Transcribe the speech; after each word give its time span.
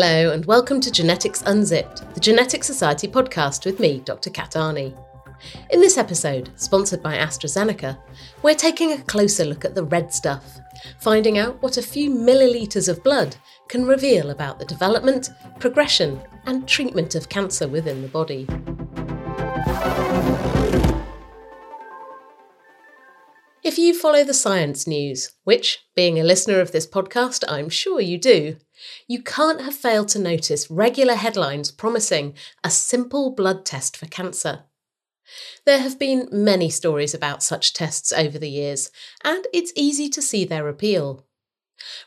Hello, 0.00 0.30
and 0.30 0.46
welcome 0.46 0.80
to 0.82 0.92
Genetics 0.92 1.42
Unzipped, 1.42 2.14
the 2.14 2.20
Genetic 2.20 2.62
Society 2.62 3.08
podcast 3.08 3.66
with 3.66 3.80
me, 3.80 3.98
Dr. 4.04 4.30
Kat 4.30 4.52
Arney. 4.52 4.96
In 5.70 5.80
this 5.80 5.98
episode, 5.98 6.50
sponsored 6.54 7.02
by 7.02 7.16
AstraZeneca, 7.16 7.98
we're 8.42 8.54
taking 8.54 8.92
a 8.92 9.02
closer 9.02 9.44
look 9.44 9.64
at 9.64 9.74
the 9.74 9.82
red 9.82 10.14
stuff, 10.14 10.60
finding 11.00 11.36
out 11.36 11.60
what 11.62 11.78
a 11.78 11.82
few 11.82 12.10
millilitres 12.10 12.88
of 12.88 13.02
blood 13.02 13.34
can 13.68 13.86
reveal 13.86 14.30
about 14.30 14.60
the 14.60 14.64
development, 14.66 15.30
progression, 15.58 16.20
and 16.46 16.68
treatment 16.68 17.16
of 17.16 17.28
cancer 17.28 17.66
within 17.66 18.00
the 18.00 18.06
body. 18.06 18.46
If 23.64 23.78
you 23.78 23.98
follow 23.98 24.22
the 24.22 24.32
science 24.32 24.86
news, 24.86 25.32
which, 25.42 25.80
being 25.96 26.20
a 26.20 26.24
listener 26.24 26.60
of 26.60 26.70
this 26.70 26.86
podcast, 26.86 27.42
I'm 27.48 27.68
sure 27.68 28.00
you 28.00 28.16
do, 28.16 28.58
you 29.06 29.22
can't 29.22 29.60
have 29.60 29.74
failed 29.74 30.08
to 30.08 30.18
notice 30.18 30.70
regular 30.70 31.14
headlines 31.14 31.70
promising 31.70 32.34
a 32.62 32.70
simple 32.70 33.30
blood 33.30 33.64
test 33.64 33.96
for 33.96 34.06
cancer. 34.06 34.64
There 35.66 35.80
have 35.80 35.98
been 35.98 36.28
many 36.32 36.70
stories 36.70 37.14
about 37.14 37.42
such 37.42 37.74
tests 37.74 38.12
over 38.12 38.38
the 38.38 38.50
years, 38.50 38.90
and 39.22 39.46
it's 39.52 39.72
easy 39.76 40.08
to 40.10 40.22
see 40.22 40.44
their 40.44 40.68
appeal. 40.68 41.26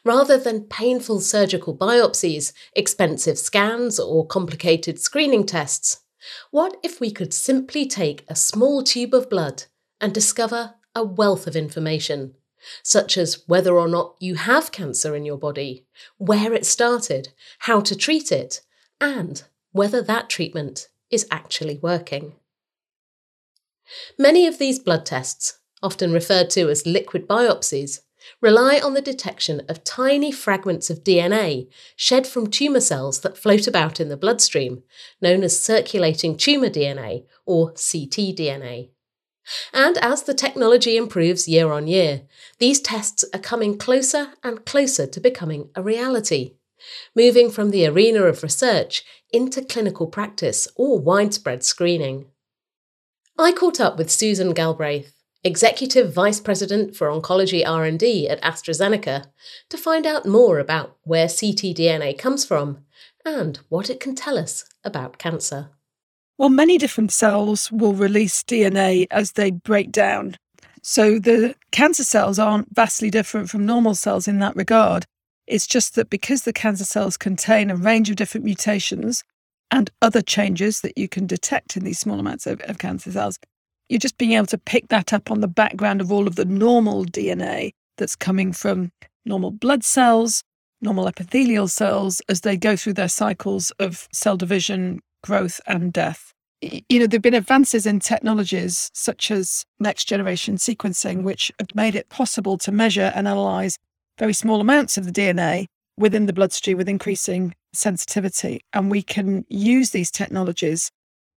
Rather 0.04 0.38
than 0.38 0.66
painful 0.66 1.22
surgical 1.22 1.76
biopsies, 1.76 2.52
expensive 2.76 3.38
scans, 3.38 4.00
or 4.00 4.26
complicated 4.26 5.00
screening 5.00 5.46
tests, 5.46 6.02
what 6.50 6.78
if 6.84 7.00
we 7.00 7.12
could 7.12 7.34
simply 7.34 7.88
take 7.88 8.26
a 8.28 8.36
small 8.36 8.84
tube 8.84 9.14
of 9.14 9.30
blood 9.30 9.64
and 10.00 10.14
discover 10.14 10.76
a 10.94 11.04
wealth 11.04 11.48
of 11.48 11.56
information 11.56 12.36
such 12.84 13.18
as 13.18 13.44
whether 13.48 13.78
or 13.78 13.88
not 13.88 14.16
you 14.20 14.36
have 14.36 14.72
cancer 14.72 15.16
in 15.16 15.26
your 15.26 15.38
body, 15.38 15.86
where 16.18 16.54
it 16.54 16.66
started, 16.66 17.30
how 17.60 17.80
to 17.82 17.96
treat 17.96 18.32
it, 18.32 18.62
and 19.00 19.44
whether 19.72 20.02
that 20.02 20.30
treatment 20.30 20.88
is 21.10 21.28
actually 21.32 21.78
working. 21.82 22.34
Many 24.18 24.48
of 24.48 24.58
these 24.58 24.80
blood 24.80 25.06
tests, 25.06 25.60
often 25.84 26.14
referred 26.14 26.50
to 26.52 26.70
as 26.70 26.86
liquid 26.86 27.28
biopsies, 27.28 28.02
rely 28.40 28.80
on 28.80 28.94
the 28.94 29.02
detection 29.02 29.62
of 29.68 29.84
tiny 29.84 30.32
fragments 30.32 30.90
of 30.90 31.04
DNA 31.04 31.68
shed 31.96 32.28
from 32.28 32.48
tumour 32.48 32.80
cells 32.80 33.22
that 33.22 33.38
float 33.38 33.68
about 33.68 34.00
in 34.00 34.10
the 34.10 34.18
bloodstream, 34.18 34.84
known 35.22 35.44
as 35.44 35.60
circulating 35.60 36.38
tumour 36.38 36.70
DNA 36.70 37.26
or 37.46 37.72
ctDNA. 37.74 38.90
And 39.74 39.98
as 39.98 40.24
the 40.24 40.34
technology 40.34 40.98
improves 40.98 41.48
year 41.48 41.72
on 41.72 41.88
year, 41.88 42.24
these 42.60 42.80
tests 42.80 43.26
are 43.34 43.40
coming 43.40 43.78
closer 43.78 44.34
and 44.44 44.66
closer 44.66 45.08
to 45.08 45.20
becoming 45.20 45.70
a 45.76 45.82
reality, 45.82 46.56
moving 47.16 47.50
from 47.50 47.72
the 47.72 47.86
arena 47.88 48.24
of 48.24 48.44
research 48.44 49.04
into 49.32 49.64
clinical 49.64 50.08
practice 50.08 50.68
or 50.76 51.00
widespread 51.00 51.64
screening. 51.64 52.26
I 53.38 53.52
caught 53.52 53.80
up 53.80 53.98
with 53.98 54.12
Susan 54.12 54.54
Galbraith, 54.54 55.14
Executive 55.44 56.14
Vice 56.14 56.40
President 56.40 56.96
for 56.96 57.08
Oncology 57.08 57.64
R&D 57.66 58.30
at 58.30 58.42
AstraZeneca, 58.44 59.26
to 59.70 59.78
find 59.78 60.06
out 60.06 60.28
more 60.28 60.60
about 60.60 60.98
where 61.04 61.26
ctDNA 61.26 62.18
comes 62.20 62.46
from 62.46 62.86
and 63.26 63.60
what 63.70 63.90
it 63.90 64.00
can 64.00 64.14
tell 64.14 64.38
us 64.38 64.66
about 64.84 65.18
cancer. 65.18 65.72
Well, 66.42 66.50
many 66.50 66.80
different 66.80 67.12
cells 67.12 67.72
will 67.72 67.94
release 67.94 68.42
DNA 68.42 69.06
as 69.12 69.34
they 69.34 69.52
break 69.52 69.92
down. 69.92 70.38
So 70.82 71.20
the 71.20 71.54
cancer 71.72 72.04
cells 72.04 72.40
aren't 72.40 72.76
vastly 72.76 73.12
different 73.12 73.48
from 73.48 73.64
normal 73.64 73.94
cells 73.94 74.28
in 74.28 74.40
that 74.40 74.56
regard. 74.56 75.06
It's 75.46 75.68
just 75.68 75.94
that 75.94 76.10
because 76.10 76.42
the 76.42 76.52
cancer 76.52 76.84
cells 76.84 77.16
contain 77.16 77.70
a 77.70 77.76
range 77.76 78.10
of 78.10 78.16
different 78.16 78.44
mutations 78.44 79.24
and 79.70 79.92
other 80.02 80.24
changes 80.24 80.82
that 80.82 80.98
you 80.98 81.08
can 81.08 81.28
detect 81.28 81.78
in 81.78 81.84
these 81.84 82.00
small 82.00 82.20
amounts 82.20 82.48
of, 82.48 82.60
of 82.62 82.80
cancer 82.80 83.12
cells, 83.12 83.38
you're 83.88 84.00
just 84.00 84.18
being 84.18 84.32
able 84.32 84.48
to 84.48 84.58
pick 84.58 84.88
that 84.88 85.14
up 85.14 85.30
on 85.30 85.42
the 85.42 85.48
background 85.48 86.02
of 86.02 86.12
all 86.12 86.26
of 86.26 86.38
the 86.38 86.46
normal 86.46 87.06
DNA 87.06 87.70
that's 88.00 88.16
coming 88.16 88.52
from 88.52 88.92
normal 89.26 89.52
blood 89.52 89.84
cells, 89.84 90.42
normal 90.82 91.08
epithelial 91.08 91.68
cells 91.68 92.20
as 92.28 92.42
they 92.42 92.58
go 92.58 92.76
through 92.76 92.94
their 92.94 93.08
cycles 93.08 93.70
of 93.78 94.08
cell 94.12 94.38
division, 94.38 95.02
growth, 95.24 95.62
and 95.68 95.94
death 95.94 96.31
you 96.62 97.00
know, 97.00 97.08
there 97.08 97.18
have 97.18 97.22
been 97.24 97.34
advances 97.34 97.86
in 97.86 98.00
technologies 98.00 98.92
such 98.94 99.32
as 99.32 99.66
next 99.80 100.06
generation 100.06 100.58
sequencing, 100.58 101.24
which 101.24 101.52
have 101.60 101.74
made 101.74 101.96
it 101.96 102.10
possible 102.10 102.58
to 102.60 102.72
measure 102.72 103.12
and 103.16 103.28
analyze 103.28 103.78
very 104.20 104.34
small 104.34 104.62
amounts 104.62 104.98
of 104.98 105.06
the 105.06 105.12
DNA 105.12 105.66
within 105.98 106.28
the 106.28 106.34
bloodstream 106.34 106.78
with 106.78 106.88
increasing 106.88 107.54
sensitivity. 107.74 108.62
And 108.74 108.92
we 108.92 109.02
can 109.02 109.46
use 109.50 109.92
these 109.92 110.12
technologies 110.12 110.92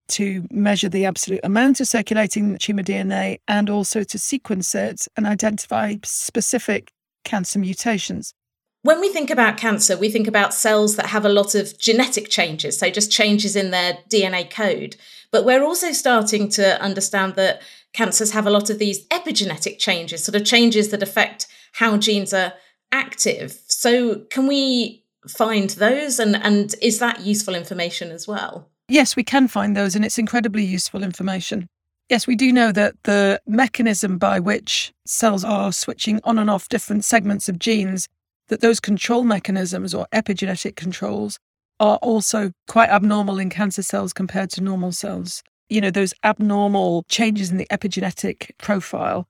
to 0.08 0.46
measure 0.50 0.88
the 0.88 1.06
absolute 1.06 1.40
amount 1.42 1.80
of 1.80 1.88
circulating 1.88 2.58
tumor 2.58 2.82
DNA 2.82 3.38
and 3.48 3.70
also 3.70 4.02
to 4.02 4.18
sequence 4.18 4.74
it 4.74 5.06
and 5.16 5.26
identify 5.26 5.96
specific 6.04 6.90
cancer 7.24 7.58
mutations. 7.58 8.34
When 8.84 9.00
we 9.00 9.08
think 9.08 9.30
about 9.30 9.56
cancer, 9.56 9.96
we 9.96 10.10
think 10.10 10.28
about 10.28 10.52
cells 10.52 10.96
that 10.96 11.06
have 11.06 11.24
a 11.24 11.30
lot 11.30 11.54
of 11.54 11.78
genetic 11.78 12.28
changes, 12.28 12.76
so 12.76 12.90
just 12.90 13.10
changes 13.10 13.56
in 13.56 13.70
their 13.70 13.94
DNA 14.10 14.50
code. 14.50 14.96
But 15.30 15.46
we're 15.46 15.64
also 15.64 15.90
starting 15.92 16.50
to 16.50 16.78
understand 16.82 17.34
that 17.36 17.62
cancers 17.94 18.32
have 18.32 18.46
a 18.46 18.50
lot 18.50 18.68
of 18.68 18.78
these 18.78 19.06
epigenetic 19.06 19.78
changes, 19.78 20.22
sort 20.22 20.34
of 20.34 20.44
changes 20.44 20.90
that 20.90 21.02
affect 21.02 21.46
how 21.72 21.96
genes 21.96 22.34
are 22.34 22.52
active. 22.92 23.58
So, 23.68 24.16
can 24.28 24.46
we 24.46 25.02
find 25.26 25.70
those 25.70 26.18
and, 26.18 26.36
and 26.36 26.74
is 26.82 26.98
that 26.98 27.20
useful 27.20 27.54
information 27.54 28.10
as 28.10 28.28
well? 28.28 28.68
Yes, 28.88 29.16
we 29.16 29.24
can 29.24 29.48
find 29.48 29.74
those, 29.74 29.96
and 29.96 30.04
it's 30.04 30.18
incredibly 30.18 30.62
useful 30.62 31.02
information. 31.02 31.68
Yes, 32.10 32.26
we 32.26 32.36
do 32.36 32.52
know 32.52 32.70
that 32.70 33.02
the 33.04 33.40
mechanism 33.46 34.18
by 34.18 34.40
which 34.40 34.92
cells 35.06 35.42
are 35.42 35.72
switching 35.72 36.20
on 36.22 36.38
and 36.38 36.50
off 36.50 36.68
different 36.68 37.06
segments 37.06 37.48
of 37.48 37.58
genes 37.58 38.08
that 38.48 38.60
those 38.60 38.80
control 38.80 39.24
mechanisms 39.24 39.94
or 39.94 40.06
epigenetic 40.12 40.76
controls 40.76 41.38
are 41.80 41.96
also 41.96 42.52
quite 42.68 42.88
abnormal 42.88 43.38
in 43.38 43.50
cancer 43.50 43.82
cells 43.82 44.12
compared 44.12 44.50
to 44.50 44.62
normal 44.62 44.92
cells. 44.92 45.42
You 45.68 45.80
know, 45.80 45.90
those 45.90 46.14
abnormal 46.22 47.04
changes 47.08 47.50
in 47.50 47.56
the 47.56 47.66
epigenetic 47.66 48.50
profile 48.58 49.26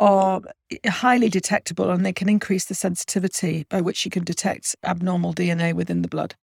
are 0.00 0.42
highly 0.86 1.28
detectable 1.28 1.90
and 1.90 2.06
they 2.06 2.12
can 2.12 2.28
increase 2.28 2.66
the 2.66 2.74
sensitivity 2.74 3.66
by 3.68 3.80
which 3.80 4.04
you 4.04 4.10
can 4.10 4.22
detect 4.22 4.76
abnormal 4.84 5.34
DNA 5.34 5.74
within 5.74 6.02
the 6.02 6.08
blood. 6.08 6.36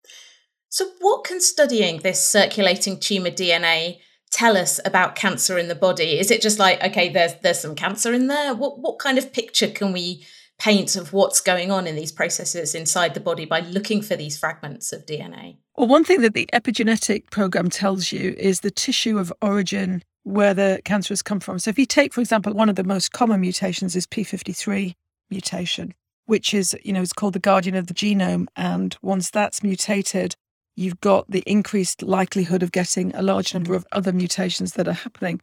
So, 0.70 0.90
what 1.00 1.24
can 1.24 1.40
studying 1.40 2.00
this 2.00 2.28
circulating 2.28 3.00
tumor 3.00 3.30
DNA 3.30 4.00
tell 4.32 4.58
us 4.58 4.80
about 4.84 5.16
cancer 5.16 5.60
in 5.60 5.68
the 5.68 5.76
body? 5.76 6.20
Is 6.20 6.32
it 6.32 6.42
just 6.42 6.58
like, 6.58 6.84
okay, 6.84 7.10
there's 7.10 7.36
there's 7.44 7.60
some 7.60 7.76
cancer 7.76 8.12
in 8.12 8.26
there? 8.26 8.56
What 8.56 8.80
what 8.80 8.98
kind 8.98 9.20
of 9.20 9.32
picture 9.32 9.68
can 9.68 9.94
we 9.94 10.26
paint 10.60 10.96
of 10.96 11.14
what's 11.14 11.42
going 11.42 11.72
on 11.72 11.88
in 11.88 11.96
these 11.96 12.12
processes 12.12 12.76
inside 12.76 13.14
the 13.14 13.20
body 13.20 13.46
by 13.46 13.60
looking 13.62 14.02
for 14.02 14.16
these 14.16 14.38
fragments 14.38 14.94
of 14.94 15.06
DNA? 15.06 15.58
Well, 15.76 15.88
one 15.88 16.04
thing 16.04 16.22
that 16.22 16.34
the 16.34 16.50
epigenetic 16.54 17.32
program 17.32 17.70
tells 17.70 18.12
you 18.12 18.36
is 18.38 18.60
the 18.60 18.72
tissue 18.72 19.18
of 19.18 19.34
origin 19.42 20.04
where 20.24 20.54
the 20.54 20.82
cancer 20.86 21.12
has 21.12 21.22
come 21.22 21.40
from. 21.40 21.60
So, 21.60 21.70
if 21.70 21.78
you 21.78 21.86
take, 21.86 22.14
for 22.14 22.22
example, 22.22 22.54
one 22.54 22.70
of 22.70 22.76
the 22.76 22.84
most 22.84 23.12
common 23.12 23.42
mutations 23.42 23.96
is 23.96 24.08
P53 24.08 24.94
mutation, 25.30 25.94
which 26.26 26.54
is, 26.54 26.76
you 26.84 26.94
know, 26.94 27.02
it's 27.02 27.14
called 27.14 27.34
the 27.34 27.40
guardian 27.40 27.76
of 27.76 27.88
the 27.88 27.94
genome. 27.94 28.48
And 28.56 28.96
once 29.02 29.30
that's 29.30 29.64
mutated, 29.64 30.36
you've 30.76 31.02
got 31.02 31.30
the 31.30 31.44
increased 31.46 32.02
likelihood 32.02 32.64
of 32.64 32.72
getting 32.72 33.14
a 33.16 33.22
large 33.22 33.54
number 33.54 33.76
of 33.76 33.86
other 33.92 34.14
mutations 34.14 34.74
that 34.74 34.88
are 34.88 34.94
happening. 34.94 35.42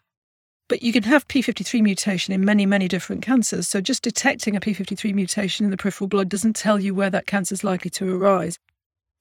But 0.70 0.84
you 0.84 0.93
can 0.93 1.02
have 1.02 1.26
P53 1.26 1.82
mutation 1.82 2.32
in 2.32 2.44
many, 2.44 2.64
many 2.64 2.87
different 2.87 3.22
cancers. 3.22 3.67
So 3.67 3.81
just 3.81 4.05
detecting 4.05 4.55
a 4.55 4.61
P53 4.61 5.12
mutation 5.12 5.64
in 5.64 5.72
the 5.72 5.76
peripheral 5.76 6.06
blood 6.06 6.28
doesn't 6.28 6.55
tell 6.55 6.78
you 6.78 6.94
where 6.94 7.11
that 7.11 7.26
cancer 7.26 7.55
is 7.55 7.64
likely 7.64 7.90
to 7.90 8.17
arise. 8.17 8.56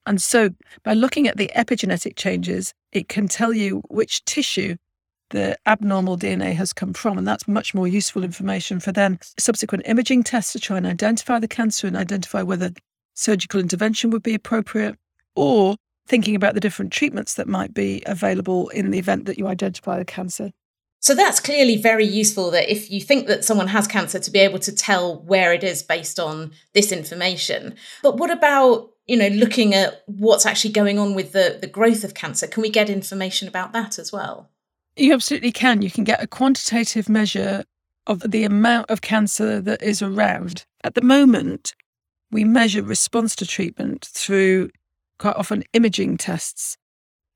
And 0.05 0.21
so 0.21 0.51
by 0.83 0.93
looking 0.93 1.27
at 1.27 1.37
the 1.37 1.51
epigenetic 1.55 2.15
changes, 2.15 2.75
it 2.91 3.09
can 3.09 3.27
tell 3.27 3.51
you 3.51 3.81
which 3.89 4.23
tissue 4.25 4.75
the 5.31 5.57
abnormal 5.65 6.19
DNA 6.19 6.53
has 6.53 6.71
come 6.71 6.93
from. 6.93 7.17
And 7.17 7.27
that's 7.27 7.47
much 7.47 7.73
more 7.73 7.87
useful 7.87 8.23
information 8.23 8.79
for 8.79 8.91
then 8.91 9.17
subsequent 9.39 9.87
imaging 9.87 10.21
tests 10.21 10.53
to 10.53 10.59
try 10.59 10.77
and 10.77 10.85
identify 10.85 11.39
the 11.39 11.47
cancer 11.47 11.87
and 11.87 11.97
identify 11.97 12.43
whether 12.43 12.69
surgical 13.15 13.59
intervention 13.59 14.11
would 14.11 14.21
be 14.21 14.35
appropriate 14.35 14.99
or 15.35 15.77
thinking 16.05 16.35
about 16.35 16.53
the 16.53 16.59
different 16.59 16.93
treatments 16.93 17.33
that 17.33 17.47
might 17.47 17.73
be 17.73 18.03
available 18.05 18.69
in 18.69 18.91
the 18.91 18.99
event 18.99 19.25
that 19.25 19.39
you 19.39 19.47
identify 19.47 19.97
the 19.97 20.05
cancer. 20.05 20.51
So 21.01 21.15
that's 21.15 21.39
clearly 21.39 21.77
very 21.77 22.05
useful 22.05 22.51
that 22.51 22.71
if 22.71 22.91
you 22.91 22.99
think 22.99 23.27
that 23.27 23.45
someone 23.45 23.67
has 23.67 23.87
cancer 23.87 24.19
to 24.19 24.31
be 24.31 24.39
able 24.39 24.59
to 24.59 24.75
tell 24.75 25.21
where 25.21 25.53
it 25.53 25.63
is 25.63 25.81
based 25.81 26.19
on 26.19 26.51
this 26.73 26.91
information. 26.91 27.75
But 28.03 28.17
what 28.17 28.29
about, 28.29 28.91
you 29.07 29.17
know, 29.17 29.29
looking 29.29 29.73
at 29.73 30.03
what's 30.07 30.45
actually 30.45 30.73
going 30.73 30.99
on 30.99 31.15
with 31.15 31.31
the, 31.31 31.57
the 31.59 31.67
growth 31.67 32.03
of 32.03 32.13
cancer? 32.13 32.47
Can 32.47 32.61
we 32.61 32.69
get 32.69 32.89
information 32.89 33.47
about 33.47 33.71
that 33.73 33.97
as 33.97 34.11
well? 34.11 34.49
You 34.97 35.13
absolutely 35.13 35.53
can. 35.53 35.81
You 35.81 35.89
can 35.89 36.03
get 36.03 36.21
a 36.21 36.27
quantitative 36.27 37.07
measure 37.07 37.63
of 38.05 38.31
the 38.31 38.43
amount 38.43 38.89
of 38.89 39.01
cancer 39.01 39.61
that 39.61 39.81
is 39.81 40.01
around. 40.01 40.65
At 40.83 40.95
the 40.95 41.01
moment, 41.01 41.75
we 42.31 42.43
measure 42.43 42.83
response 42.83 43.35
to 43.37 43.45
treatment 43.45 44.05
through 44.05 44.69
quite 45.17 45.35
often 45.35 45.63
imaging 45.73 46.17
tests. 46.17 46.77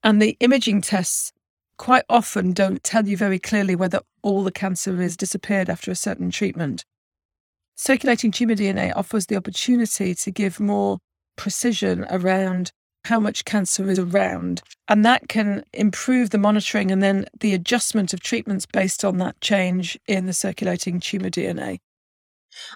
And 0.03 0.21
the 0.21 0.35
imaging 0.39 0.81
tests 0.81 1.31
quite 1.77 2.03
often 2.09 2.53
don't 2.53 2.83
tell 2.83 3.07
you 3.07 3.17
very 3.17 3.39
clearly 3.39 3.75
whether 3.75 3.99
all 4.21 4.43
the 4.43 4.51
cancer 4.51 5.01
is 5.01 5.17
disappeared 5.17 5.69
after 5.69 5.91
a 5.91 5.95
certain 5.95 6.31
treatment. 6.31 6.85
Circulating 7.75 8.31
tumour 8.31 8.55
DNA 8.55 8.93
offers 8.95 9.25
the 9.25 9.35
opportunity 9.35 10.13
to 10.15 10.31
give 10.31 10.59
more 10.59 10.99
precision 11.35 12.05
around 12.09 12.71
how 13.05 13.19
much 13.19 13.45
cancer 13.45 13.89
is 13.89 13.99
around. 13.99 14.61
And 14.87 15.03
that 15.03 15.27
can 15.27 15.63
improve 15.73 16.29
the 16.29 16.37
monitoring 16.37 16.91
and 16.91 17.01
then 17.01 17.25
the 17.39 17.53
adjustment 17.53 18.13
of 18.13 18.21
treatments 18.21 18.65
based 18.65 19.03
on 19.03 19.17
that 19.17 19.39
change 19.41 19.99
in 20.07 20.25
the 20.25 20.33
circulating 20.33 20.99
tumour 20.99 21.29
DNA. 21.29 21.79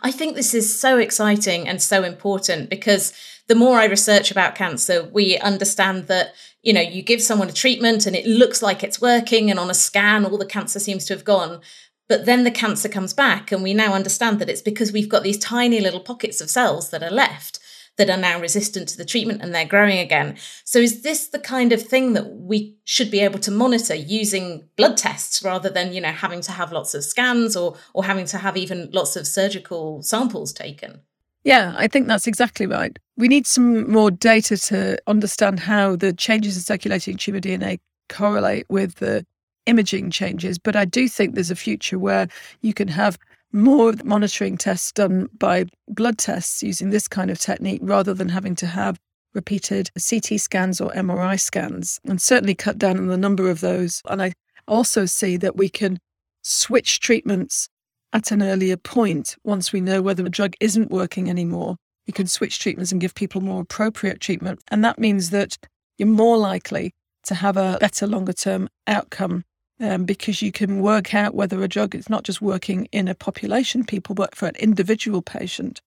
I 0.01 0.11
think 0.11 0.35
this 0.35 0.53
is 0.53 0.79
so 0.79 0.97
exciting 0.97 1.67
and 1.67 1.81
so 1.81 2.03
important 2.03 2.69
because 2.69 3.13
the 3.47 3.55
more 3.55 3.79
I 3.79 3.85
research 3.85 4.31
about 4.31 4.55
cancer, 4.55 5.03
we 5.03 5.37
understand 5.37 6.07
that, 6.07 6.33
you 6.61 6.73
know, 6.73 6.81
you 6.81 7.01
give 7.01 7.21
someone 7.21 7.49
a 7.49 7.53
treatment 7.53 8.05
and 8.05 8.15
it 8.15 8.25
looks 8.25 8.61
like 8.61 8.83
it's 8.83 9.01
working, 9.01 9.49
and 9.49 9.59
on 9.59 9.69
a 9.69 9.73
scan, 9.73 10.25
all 10.25 10.37
the 10.37 10.45
cancer 10.45 10.79
seems 10.79 11.05
to 11.05 11.13
have 11.13 11.23
gone. 11.23 11.61
But 12.09 12.25
then 12.25 12.43
the 12.43 12.51
cancer 12.51 12.89
comes 12.89 13.13
back, 13.13 13.51
and 13.51 13.63
we 13.63 13.73
now 13.73 13.93
understand 13.93 14.39
that 14.39 14.49
it's 14.49 14.61
because 14.61 14.91
we've 14.91 15.09
got 15.09 15.23
these 15.23 15.37
tiny 15.37 15.79
little 15.79 15.99
pockets 15.99 16.41
of 16.41 16.49
cells 16.49 16.89
that 16.89 17.03
are 17.03 17.11
left 17.11 17.59
that 17.97 18.09
are 18.09 18.17
now 18.17 18.39
resistant 18.39 18.87
to 18.89 18.97
the 18.97 19.05
treatment 19.05 19.41
and 19.41 19.53
they're 19.53 19.65
growing 19.65 19.97
again. 19.97 20.37
So, 20.63 20.79
is 20.79 21.01
this 21.01 21.27
the 21.27 21.39
kind 21.39 21.71
of 21.73 21.81
thing 21.81 22.13
that 22.13 22.29
we 22.31 22.77
should 22.83 23.11
be 23.11 23.19
able 23.19 23.39
to 23.39 23.51
monitor 23.51 23.95
using 23.95 24.67
blood 24.75 24.97
tests 24.97 25.43
rather 25.43 25.69
than, 25.69 25.93
you 25.93 26.01
know, 26.01 26.11
having 26.11 26.41
to 26.41 26.51
have 26.51 26.71
lots 26.71 26.93
of 26.93 27.03
scans 27.03 27.55
or 27.55 27.75
or 27.93 28.05
having 28.05 28.25
to 28.27 28.37
have 28.37 28.57
even 28.57 28.89
lots 28.91 29.15
of 29.15 29.27
surgical 29.27 30.01
samples 30.01 30.53
taken? 30.53 31.01
Yeah, 31.43 31.73
I 31.77 31.87
think 31.87 32.07
that's 32.07 32.27
exactly 32.27 32.65
right. 32.65 32.97
We 33.15 33.27
need 33.27 33.47
some 33.47 33.89
more 33.89 34.11
data 34.11 34.57
to 34.57 34.97
understand 35.07 35.61
how 35.61 35.95
the 35.95 36.13
changes 36.13 36.57
in 36.57 36.61
circulating 36.61 37.17
tumor 37.17 37.39
DNA 37.39 37.79
correlate 38.09 38.65
with 38.69 38.95
the 38.95 39.25
imaging 39.65 40.11
changes. 40.11 40.57
But 40.57 40.75
I 40.75 40.85
do 40.85 41.07
think 41.07 41.35
there's 41.35 41.51
a 41.51 41.55
future 41.55 41.99
where 41.99 42.27
you 42.61 42.73
can 42.73 42.87
have 42.87 43.17
more 43.53 43.93
monitoring 44.03 44.57
tests 44.57 44.91
done 44.91 45.29
by 45.37 45.65
blood 45.87 46.17
tests 46.17 46.61
using 46.61 46.89
this 46.89 47.07
kind 47.07 47.31
of 47.31 47.39
technique 47.39 47.79
rather 47.83 48.13
than 48.13 48.29
having 48.29 48.55
to 48.55 48.67
have 48.67 48.99
repeated 49.33 49.89
CT 49.93 50.39
scans 50.39 50.81
or 50.81 50.91
MRI 50.91 51.39
scans, 51.39 51.99
and 52.05 52.21
certainly 52.21 52.55
cut 52.55 52.77
down 52.77 52.97
on 52.97 53.07
the 53.07 53.17
number 53.17 53.49
of 53.49 53.61
those. 53.61 54.01
And 54.09 54.21
I 54.21 54.33
also 54.67 55.05
see 55.05 55.37
that 55.37 55.55
we 55.55 55.69
can 55.69 55.99
switch 56.41 56.99
treatments 56.99 57.69
at 58.13 58.31
an 58.31 58.41
earlier 58.41 58.77
point 58.77 59.35
once 59.43 59.71
we 59.71 59.81
know 59.81 60.01
whether 60.01 60.25
a 60.25 60.29
drug 60.29 60.55
isn't 60.59 60.89
working 60.89 61.29
anymore. 61.29 61.75
You 62.05 62.13
can 62.13 62.27
switch 62.27 62.59
treatments 62.59 62.91
and 62.91 63.01
give 63.01 63.13
people 63.15 63.41
more 63.41 63.61
appropriate 63.61 64.21
treatment. 64.21 64.61
And 64.69 64.83
that 64.83 64.97
means 64.97 65.29
that 65.31 65.57
you're 65.97 66.07
more 66.07 66.37
likely 66.37 66.93
to 67.23 67.35
have 67.35 67.57
a 67.57 67.77
better 67.79 68.07
longer 68.07 68.33
term 68.33 68.69
outcome 68.87 69.43
um, 69.79 70.05
because 70.05 70.41
you 70.41 70.51
can 70.51 70.81
work 70.81 71.13
out 71.13 71.35
whether 71.35 71.61
a 71.63 71.67
drug 71.67 71.95
is 71.95 72.09
not 72.09 72.23
just 72.23 72.41
working 72.41 72.85
in 72.91 73.07
a 73.07 73.15
population 73.15 73.83
people, 73.83 74.15
but 74.15 74.35
for 74.35 74.47
an 74.47 74.55
individual 74.55 75.21
patient. 75.21 75.81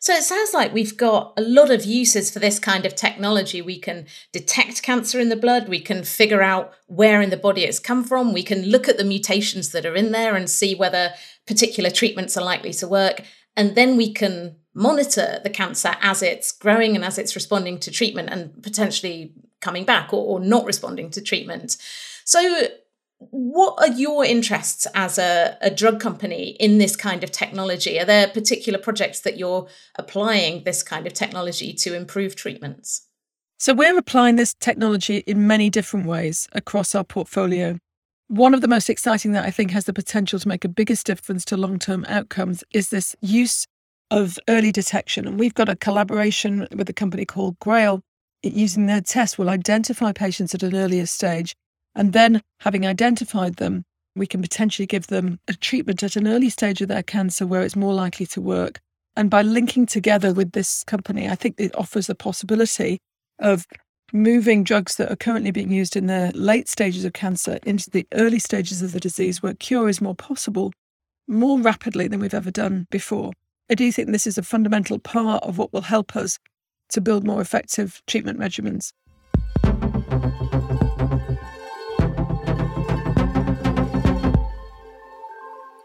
So 0.00 0.12
it 0.12 0.22
sounds 0.22 0.54
like 0.54 0.72
we've 0.72 0.96
got 0.96 1.32
a 1.36 1.42
lot 1.42 1.72
of 1.72 1.84
uses 1.84 2.30
for 2.30 2.38
this 2.38 2.60
kind 2.60 2.86
of 2.86 2.94
technology. 2.94 3.60
We 3.60 3.80
can 3.80 4.06
detect 4.32 4.82
cancer 4.82 5.18
in 5.18 5.28
the 5.28 5.36
blood, 5.36 5.68
we 5.68 5.80
can 5.80 6.04
figure 6.04 6.42
out 6.42 6.72
where 6.86 7.20
in 7.20 7.30
the 7.30 7.36
body 7.36 7.64
it's 7.64 7.80
come 7.80 8.04
from, 8.04 8.32
we 8.32 8.44
can 8.44 8.62
look 8.62 8.88
at 8.88 8.96
the 8.96 9.04
mutations 9.04 9.70
that 9.72 9.84
are 9.84 9.96
in 9.96 10.12
there 10.12 10.36
and 10.36 10.48
see 10.48 10.74
whether 10.74 11.14
particular 11.46 11.90
treatments 11.90 12.36
are 12.36 12.44
likely 12.44 12.72
to 12.74 12.86
work. 12.86 13.22
And 13.56 13.74
then 13.74 13.96
we 13.96 14.12
can 14.12 14.56
monitor 14.72 15.40
the 15.42 15.50
cancer 15.50 15.96
as 16.00 16.22
it's 16.22 16.52
growing 16.52 16.94
and 16.94 17.04
as 17.04 17.18
it's 17.18 17.34
responding 17.34 17.80
to 17.80 17.90
treatment 17.90 18.28
and 18.30 18.62
potentially 18.62 19.32
coming 19.60 19.84
back 19.84 20.12
or, 20.12 20.24
or 20.24 20.38
not 20.38 20.64
responding 20.64 21.10
to 21.10 21.20
treatment. 21.20 21.76
So 22.24 22.68
what 23.18 23.74
are 23.78 23.92
your 23.94 24.24
interests 24.24 24.86
as 24.94 25.18
a, 25.18 25.56
a 25.60 25.70
drug 25.70 26.00
company 26.00 26.50
in 26.60 26.78
this 26.78 26.94
kind 26.94 27.24
of 27.24 27.32
technology? 27.32 27.98
Are 27.98 28.04
there 28.04 28.28
particular 28.28 28.78
projects 28.78 29.20
that 29.20 29.36
you're 29.36 29.66
applying 29.96 30.64
this 30.64 30.82
kind 30.82 31.06
of 31.06 31.12
technology 31.12 31.72
to 31.74 31.94
improve 31.94 32.36
treatments? 32.36 33.06
So, 33.58 33.74
we're 33.74 33.98
applying 33.98 34.36
this 34.36 34.54
technology 34.54 35.18
in 35.18 35.48
many 35.48 35.68
different 35.68 36.06
ways 36.06 36.48
across 36.52 36.94
our 36.94 37.02
portfolio. 37.02 37.78
One 38.28 38.54
of 38.54 38.60
the 38.60 38.68
most 38.68 38.88
exciting 38.88 39.32
that 39.32 39.44
I 39.44 39.50
think 39.50 39.72
has 39.72 39.86
the 39.86 39.92
potential 39.92 40.38
to 40.38 40.48
make 40.48 40.64
a 40.64 40.68
biggest 40.68 41.06
difference 41.06 41.44
to 41.46 41.56
long 41.56 41.78
term 41.80 42.04
outcomes 42.08 42.62
is 42.72 42.90
this 42.90 43.16
use 43.20 43.66
of 44.12 44.38
early 44.48 44.70
detection. 44.70 45.26
And 45.26 45.40
we've 45.40 45.54
got 45.54 45.68
a 45.68 45.76
collaboration 45.76 46.68
with 46.74 46.88
a 46.88 46.92
company 46.92 47.24
called 47.24 47.58
Grail. 47.58 48.00
Using 48.44 48.86
their 48.86 49.00
test, 49.00 49.36
will 49.36 49.50
identify 49.50 50.12
patients 50.12 50.54
at 50.54 50.62
an 50.62 50.76
earlier 50.76 51.06
stage 51.06 51.56
and 51.98 52.12
then, 52.12 52.42
having 52.60 52.86
identified 52.86 53.56
them, 53.56 53.84
we 54.14 54.28
can 54.28 54.40
potentially 54.40 54.86
give 54.86 55.08
them 55.08 55.40
a 55.48 55.52
treatment 55.52 56.04
at 56.04 56.14
an 56.14 56.28
early 56.28 56.48
stage 56.48 56.80
of 56.80 56.86
their 56.86 57.02
cancer 57.02 57.44
where 57.44 57.62
it's 57.62 57.74
more 57.74 57.92
likely 57.92 58.24
to 58.26 58.40
work. 58.40 58.78
And 59.16 59.28
by 59.28 59.42
linking 59.42 59.84
together 59.84 60.32
with 60.32 60.52
this 60.52 60.84
company, 60.84 61.28
I 61.28 61.34
think 61.34 61.56
it 61.58 61.74
offers 61.74 62.06
the 62.06 62.14
possibility 62.14 62.98
of 63.40 63.66
moving 64.12 64.62
drugs 64.62 64.94
that 64.94 65.10
are 65.10 65.16
currently 65.16 65.50
being 65.50 65.72
used 65.72 65.96
in 65.96 66.06
the 66.06 66.30
late 66.36 66.68
stages 66.68 67.04
of 67.04 67.14
cancer 67.14 67.58
into 67.64 67.90
the 67.90 68.06
early 68.14 68.38
stages 68.38 68.80
of 68.80 68.92
the 68.92 69.00
disease 69.00 69.42
where 69.42 69.54
cure 69.54 69.88
is 69.88 70.00
more 70.00 70.14
possible 70.14 70.72
more 71.26 71.58
rapidly 71.58 72.06
than 72.06 72.20
we've 72.20 72.32
ever 72.32 72.52
done 72.52 72.86
before. 72.90 73.32
I 73.68 73.74
do 73.74 73.90
think 73.90 74.12
this 74.12 74.26
is 74.26 74.38
a 74.38 74.42
fundamental 74.44 75.00
part 75.00 75.42
of 75.42 75.58
what 75.58 75.72
will 75.72 75.82
help 75.82 76.14
us 76.14 76.38
to 76.90 77.00
build 77.00 77.26
more 77.26 77.40
effective 77.40 78.00
treatment 78.06 78.38
regimens. 78.38 78.92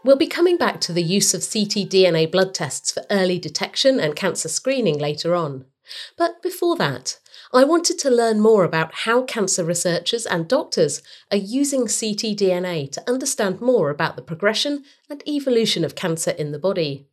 We'll 0.04 0.16
be 0.16 0.26
coming 0.26 0.58
back 0.58 0.82
to 0.82 0.92
the 0.92 1.02
use 1.02 1.32
of 1.32 1.40
ctDNA 1.40 2.30
blood 2.30 2.52
tests 2.52 2.92
for 2.92 3.06
early 3.10 3.38
detection 3.38 3.98
and 3.98 4.14
cancer 4.14 4.50
screening 4.50 4.98
later 4.98 5.34
on. 5.34 5.64
But 6.18 6.42
before 6.42 6.76
that, 6.76 7.18
I 7.54 7.64
wanted 7.64 7.98
to 8.00 8.10
learn 8.10 8.38
more 8.38 8.64
about 8.64 8.94
how 8.94 9.22
cancer 9.22 9.64
researchers 9.64 10.26
and 10.26 10.46
doctors 10.46 11.00
are 11.30 11.38
using 11.38 11.86
ctDNA 11.86 12.92
to 12.92 13.10
understand 13.10 13.62
more 13.62 13.88
about 13.88 14.16
the 14.16 14.22
progression 14.22 14.84
and 15.08 15.26
evolution 15.26 15.86
of 15.86 15.94
cancer 15.94 16.32
in 16.32 16.52
the 16.52 16.58
body. 16.58 17.06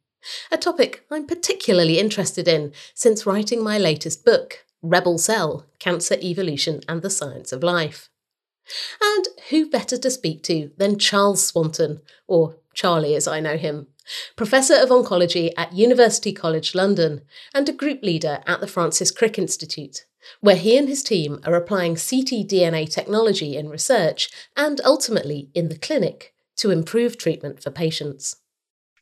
A 0.51 0.57
topic 0.57 1.05
I'm 1.09 1.25
particularly 1.25 1.97
interested 1.97 2.45
in 2.45 2.73
since 2.93 3.25
writing 3.25 3.63
my 3.63 3.77
latest 3.77 4.25
book, 4.25 4.65
Rebel 4.81 5.17
Cell 5.17 5.65
Cancer 5.79 6.17
Evolution 6.21 6.81
and 6.89 7.01
the 7.01 7.09
Science 7.09 7.53
of 7.53 7.63
Life. 7.63 8.09
And 9.01 9.27
who 9.49 9.69
better 9.69 9.97
to 9.97 10.11
speak 10.11 10.43
to 10.43 10.71
than 10.77 10.99
Charles 10.99 11.45
Swanton, 11.45 12.01
or 12.27 12.57
Charlie 12.73 13.15
as 13.15 13.27
I 13.27 13.39
know 13.39 13.57
him, 13.57 13.87
Professor 14.35 14.75
of 14.75 14.89
Oncology 14.89 15.51
at 15.57 15.73
University 15.73 16.33
College 16.33 16.73
London 16.75 17.21
and 17.53 17.67
a 17.67 17.73
group 17.73 18.03
leader 18.03 18.39
at 18.47 18.61
the 18.61 18.67
Francis 18.67 19.11
Crick 19.11 19.37
Institute, 19.37 20.05
where 20.39 20.55
he 20.55 20.77
and 20.77 20.87
his 20.87 21.03
team 21.03 21.39
are 21.45 21.55
applying 21.55 21.95
ctDNA 21.95 22.89
technology 22.89 23.55
in 23.55 23.69
research 23.69 24.29
and 24.55 24.81
ultimately 24.83 25.49
in 25.53 25.69
the 25.69 25.77
clinic 25.77 26.33
to 26.57 26.71
improve 26.71 27.17
treatment 27.17 27.61
for 27.61 27.71
patients. 27.71 28.37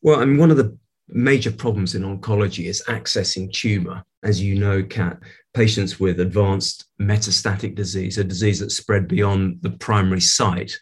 Well, 0.02 0.20
I 0.20 0.26
mean, 0.26 0.38
one 0.38 0.52
of 0.52 0.58
the 0.58 0.78
major 1.08 1.52
problems 1.52 1.96
in 1.96 2.04
oncology 2.04 2.66
is 2.66 2.84
accessing 2.88 3.52
tumor. 3.52 4.04
As 4.24 4.42
you 4.42 4.56
know, 4.56 4.84
Kat, 4.84 5.20
patients 5.54 6.00
with 6.00 6.20
advanced 6.20 6.86
metastatic 7.02 7.76
disease, 7.76 8.18
a 8.18 8.24
disease 8.24 8.60
that's 8.60 8.76
spread 8.76 9.08
beyond 9.08 9.60
the 9.62 9.72
primary 9.72 10.22
site, 10.22 10.78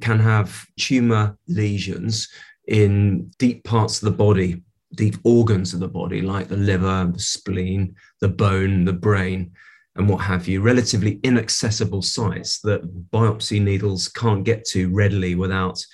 can 0.00 0.18
have 0.18 0.66
tumor 0.78 1.36
lesions 1.48 2.28
in 2.68 3.30
deep 3.38 3.64
parts 3.64 4.02
of 4.02 4.06
the 4.06 4.16
body, 4.16 4.62
deep 4.94 5.16
organs 5.24 5.74
of 5.74 5.80
the 5.80 5.88
body, 5.88 6.20
like 6.20 6.48
the 6.48 6.56
liver, 6.56 7.10
the 7.12 7.18
spleen, 7.18 7.94
the 8.20 8.28
bone, 8.28 8.84
the 8.84 8.92
brain, 8.92 9.52
and 9.96 10.08
what 10.08 10.18
have 10.18 10.46
you, 10.46 10.60
relatively 10.60 11.20
inaccessible 11.22 12.02
sites 12.02 12.60
that 12.60 13.10
biopsy 13.10 13.60
needles 13.60 14.08
can't 14.08 14.44
get 14.44 14.64
to 14.64 14.88
readily 14.90 15.34
without 15.34 15.84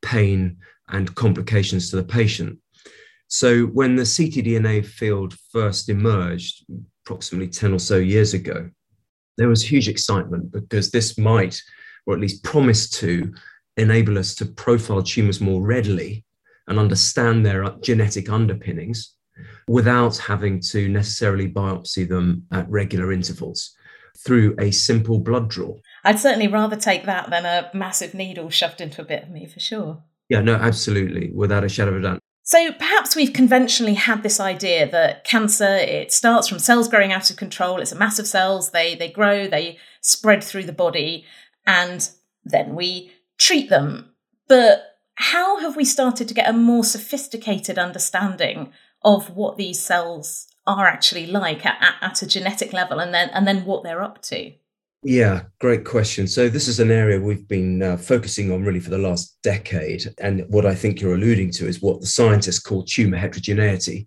pain 0.00 0.56
and 0.88 1.14
complications 1.14 1.90
to 1.90 1.96
the 1.96 2.02
patient. 2.02 2.58
So, 3.28 3.64
when 3.66 3.96
the 3.96 4.02
ctDNA 4.02 4.84
field 4.84 5.34
first 5.52 5.88
emerged, 5.88 6.64
approximately 7.04 7.48
10 7.48 7.72
or 7.72 7.78
so 7.78 7.96
years 7.96 8.34
ago, 8.34 8.68
there 9.38 9.48
was 9.48 9.62
huge 9.64 9.88
excitement 9.88 10.52
because 10.52 10.90
this 10.90 11.18
might, 11.18 11.60
or 12.06 12.14
at 12.14 12.20
least 12.20 12.44
promise 12.44 12.90
to, 12.90 13.32
enable 13.76 14.18
us 14.18 14.34
to 14.36 14.46
profile 14.46 15.02
tumors 15.02 15.40
more 15.40 15.62
readily 15.62 16.24
and 16.68 16.78
understand 16.78 17.44
their 17.44 17.68
genetic 17.80 18.30
underpinnings 18.30 19.14
without 19.66 20.16
having 20.18 20.60
to 20.60 20.88
necessarily 20.88 21.50
biopsy 21.50 22.08
them 22.08 22.44
at 22.52 22.68
regular 22.68 23.12
intervals 23.12 23.74
through 24.24 24.54
a 24.58 24.70
simple 24.70 25.18
blood 25.18 25.48
draw. 25.48 25.74
I'd 26.04 26.18
certainly 26.18 26.48
rather 26.48 26.76
take 26.76 27.04
that 27.06 27.30
than 27.30 27.46
a 27.46 27.70
massive 27.74 28.14
needle 28.14 28.50
shoved 28.50 28.80
into 28.80 29.00
a 29.00 29.06
bit 29.06 29.24
of 29.24 29.30
me 29.30 29.46
for 29.46 29.60
sure. 29.60 30.02
Yeah, 30.28 30.40
no, 30.40 30.54
absolutely, 30.54 31.30
without 31.34 31.64
a 31.64 31.68
shadow 31.68 31.92
of 31.92 31.96
a 31.98 32.02
doubt. 32.02 32.18
So 32.44 32.72
perhaps 32.72 33.14
we've 33.14 33.32
conventionally 33.32 33.94
had 33.94 34.22
this 34.22 34.40
idea 34.40 34.90
that 34.90 35.24
cancer 35.24 35.76
it 35.76 36.12
starts 36.12 36.48
from 36.48 36.58
cells 36.58 36.88
growing 36.88 37.12
out 37.12 37.30
of 37.30 37.36
control. 37.36 37.80
It's 37.80 37.92
a 37.92 37.98
mass 37.98 38.18
of 38.18 38.26
cells. 38.26 38.72
They 38.72 38.96
they 38.96 39.08
grow. 39.08 39.46
They 39.46 39.78
spread 40.00 40.42
through 40.42 40.64
the 40.64 40.72
body, 40.72 41.24
and 41.66 42.08
then 42.44 42.74
we 42.74 43.12
treat 43.42 43.68
them. 43.68 44.14
But 44.48 44.98
how 45.16 45.58
have 45.58 45.76
we 45.76 45.84
started 45.84 46.28
to 46.28 46.34
get 46.34 46.48
a 46.48 46.52
more 46.52 46.84
sophisticated 46.84 47.78
understanding 47.78 48.72
of 49.02 49.30
what 49.30 49.56
these 49.56 49.80
cells 49.80 50.46
are 50.66 50.86
actually 50.86 51.26
like 51.26 51.66
at, 51.66 51.94
at, 52.00 52.22
a 52.22 52.26
genetic 52.26 52.72
level, 52.72 53.00
and 53.00 53.12
then 53.12 53.28
and 53.30 53.46
then 53.46 53.64
what 53.64 53.82
they're 53.82 54.02
up 54.02 54.22
to? 54.22 54.52
Yeah, 55.04 55.42
great 55.60 55.84
question. 55.84 56.28
So, 56.28 56.48
this 56.48 56.68
is 56.68 56.78
an 56.78 56.92
area 56.92 57.20
we've 57.20 57.48
been 57.48 57.82
uh, 57.82 57.96
focusing 57.96 58.52
on 58.52 58.62
really 58.62 58.78
for 58.78 58.90
the 58.90 58.98
last 58.98 59.36
decade. 59.42 60.14
And 60.18 60.44
what 60.48 60.64
I 60.64 60.76
think 60.76 61.00
you're 61.00 61.14
alluding 61.14 61.50
to 61.52 61.66
is 61.66 61.82
what 61.82 62.00
the 62.00 62.06
scientists 62.06 62.60
call 62.60 62.84
tumor 62.84 63.16
heterogeneity. 63.16 64.06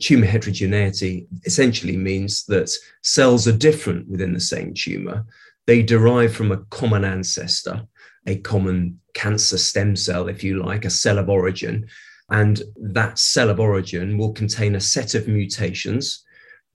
Tumor 0.00 0.26
heterogeneity 0.26 1.26
essentially 1.44 1.96
means 1.96 2.44
that 2.46 2.70
cells 3.02 3.48
are 3.48 3.56
different 3.56 4.08
within 4.08 4.32
the 4.32 4.40
same 4.40 4.74
tumor. 4.74 5.26
They 5.66 5.82
derive 5.82 6.32
from 6.32 6.52
a 6.52 6.58
common 6.66 7.04
ancestor, 7.04 7.82
a 8.26 8.36
common 8.38 9.00
cancer 9.14 9.58
stem 9.58 9.96
cell, 9.96 10.28
if 10.28 10.42
you 10.42 10.62
like, 10.62 10.84
a 10.84 10.90
cell 10.90 11.18
of 11.18 11.28
origin. 11.28 11.86
And 12.30 12.62
that 12.76 13.18
cell 13.18 13.50
of 13.50 13.60
origin 13.60 14.18
will 14.18 14.32
contain 14.32 14.74
a 14.74 14.80
set 14.80 15.14
of 15.14 15.28
mutations 15.28 16.24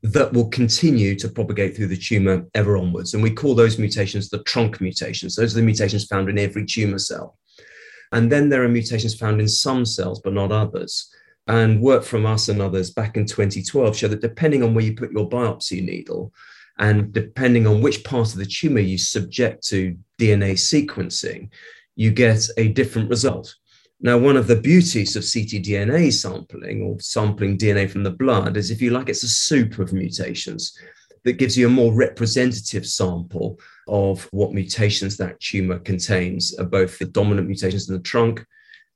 that 0.03 0.33
will 0.33 0.49
continue 0.49 1.15
to 1.15 1.29
propagate 1.29 1.75
through 1.75 1.87
the 1.87 1.97
tumor 1.97 2.45
ever 2.55 2.77
onwards. 2.77 3.13
And 3.13 3.21
we 3.21 3.31
call 3.31 3.53
those 3.53 3.77
mutations 3.77 4.29
the 4.29 4.41
trunk 4.43 4.81
mutations. 4.81 5.35
Those 5.35 5.53
are 5.53 5.59
the 5.59 5.65
mutations 5.65 6.05
found 6.05 6.29
in 6.29 6.39
every 6.39 6.65
tumor 6.65 6.97
cell. 6.97 7.37
And 8.11 8.31
then 8.31 8.49
there 8.49 8.63
are 8.63 8.69
mutations 8.69 9.15
found 9.15 9.39
in 9.39 9.47
some 9.47 9.85
cells, 9.85 10.19
but 10.21 10.33
not 10.33 10.51
others. 10.51 11.09
And 11.47 11.81
work 11.81 12.03
from 12.03 12.25
us 12.25 12.49
and 12.49 12.61
others 12.61 12.91
back 12.91 13.15
in 13.17 13.25
2012 13.25 13.95
showed 13.95 14.11
that 14.11 14.21
depending 14.21 14.63
on 14.63 14.73
where 14.73 14.83
you 14.83 14.95
put 14.95 15.11
your 15.11 15.29
biopsy 15.29 15.83
needle, 15.83 16.33
and 16.81 17.13
depending 17.13 17.67
on 17.67 17.79
which 17.79 18.03
part 18.03 18.33
of 18.33 18.39
the 18.39 18.45
tumor 18.45 18.79
you 18.79 18.97
subject 18.97 19.65
to 19.67 19.95
DNA 20.19 20.53
sequencing, 20.53 21.49
you 21.95 22.09
get 22.09 22.45
a 22.57 22.69
different 22.69 23.07
result. 23.07 23.55
Now, 23.99 24.17
one 24.17 24.35
of 24.35 24.47
the 24.47 24.55
beauties 24.55 25.15
of 25.15 25.21
ctDNA 25.21 26.11
sampling 26.11 26.81
or 26.81 26.99
sampling 26.99 27.59
DNA 27.59 27.87
from 27.87 28.01
the 28.01 28.09
blood 28.09 28.57
is, 28.57 28.71
if 28.71 28.81
you 28.81 28.89
like, 28.89 29.09
it's 29.09 29.21
a 29.21 29.29
soup 29.29 29.77
of 29.77 29.93
mutations 29.93 30.75
that 31.23 31.33
gives 31.33 31.55
you 31.55 31.67
a 31.67 31.69
more 31.69 31.93
representative 31.93 32.87
sample 32.87 33.59
of 33.87 34.27
what 34.31 34.53
mutations 34.53 35.17
that 35.17 35.39
tumor 35.39 35.77
contains, 35.77 36.57
uh, 36.57 36.63
both 36.63 36.97
the 36.97 37.05
dominant 37.05 37.45
mutations 37.45 37.89
in 37.89 37.95
the 37.95 38.01
trunk 38.01 38.43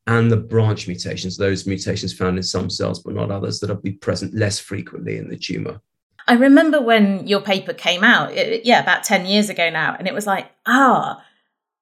and 0.07 0.31
the 0.31 0.37
branch 0.37 0.87
mutations, 0.87 1.37
those 1.37 1.67
mutations 1.67 2.13
found 2.13 2.37
in 2.37 2.43
some 2.43 2.71
cells 2.71 3.03
but 3.03 3.13
not 3.13 3.29
others 3.29 3.59
that 3.59 3.83
be 3.83 3.91
present 3.91 4.33
less 4.33 4.57
frequently 4.57 5.17
in 5.17 5.29
the 5.29 5.37
tumor. 5.37 5.79
I 6.27 6.33
remember 6.33 6.81
when 6.81 7.27
your 7.27 7.41
paper 7.41 7.73
came 7.73 8.03
out, 8.03 8.31
it, 8.31 8.65
yeah, 8.65 8.81
about 8.81 9.03
10 9.03 9.25
years 9.25 9.49
ago 9.49 9.69
now, 9.69 9.95
and 9.97 10.07
it 10.07 10.13
was 10.13 10.25
like, 10.25 10.51
ah, 10.65 11.23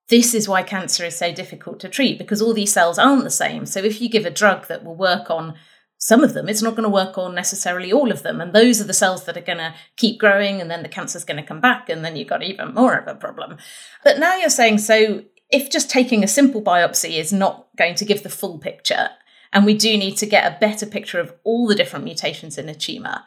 this 0.09 0.33
is 0.33 0.49
why 0.49 0.63
cancer 0.63 1.05
is 1.05 1.17
so 1.17 1.33
difficult 1.33 1.79
to 1.79 1.89
treat 1.89 2.17
because 2.17 2.41
all 2.41 2.53
these 2.53 2.73
cells 2.73 2.99
aren't 2.99 3.23
the 3.23 3.29
same. 3.29 3.65
So 3.65 3.79
if 3.79 4.01
you 4.01 4.09
give 4.09 4.25
a 4.25 4.29
drug 4.29 4.67
that 4.67 4.83
will 4.83 4.95
work 4.95 5.29
on 5.29 5.55
some 5.97 6.23
of 6.23 6.33
them, 6.33 6.49
it's 6.49 6.61
not 6.61 6.75
going 6.75 6.83
to 6.83 6.89
work 6.89 7.17
on 7.17 7.33
necessarily 7.33 7.93
all 7.93 8.11
of 8.11 8.23
them. 8.23 8.41
And 8.41 8.51
those 8.51 8.81
are 8.81 8.85
the 8.85 8.93
cells 8.93 9.23
that 9.23 9.37
are 9.37 9.41
going 9.41 9.59
to 9.59 9.73
keep 9.95 10.19
growing, 10.19 10.59
and 10.59 10.69
then 10.69 10.83
the 10.83 10.89
cancer's 10.89 11.23
going 11.23 11.37
to 11.37 11.47
come 11.47 11.61
back, 11.61 11.87
and 11.87 12.03
then 12.03 12.17
you've 12.17 12.27
got 12.27 12.43
even 12.43 12.73
more 12.73 12.95
of 12.95 13.07
a 13.07 13.15
problem. 13.15 13.57
But 14.03 14.19
now 14.19 14.35
you're 14.35 14.49
saying 14.49 14.79
so 14.79 15.23
if 15.49 15.69
just 15.69 15.89
taking 15.89 16.23
a 16.23 16.27
simple 16.27 16.61
biopsy 16.61 17.17
is 17.17 17.31
not 17.31 17.67
going 17.77 17.95
to 17.95 18.05
give 18.05 18.23
the 18.23 18.29
full 18.29 18.57
picture, 18.57 19.09
and 19.53 19.65
we 19.65 19.75
do 19.75 19.97
need 19.97 20.17
to 20.17 20.25
get 20.25 20.51
a 20.51 20.59
better 20.59 20.85
picture 20.85 21.19
of 21.19 21.33
all 21.43 21.67
the 21.67 21.75
different 21.75 22.05
mutations 22.05 22.57
in 22.57 22.67
a 22.67 22.75
tumour. 22.75 23.23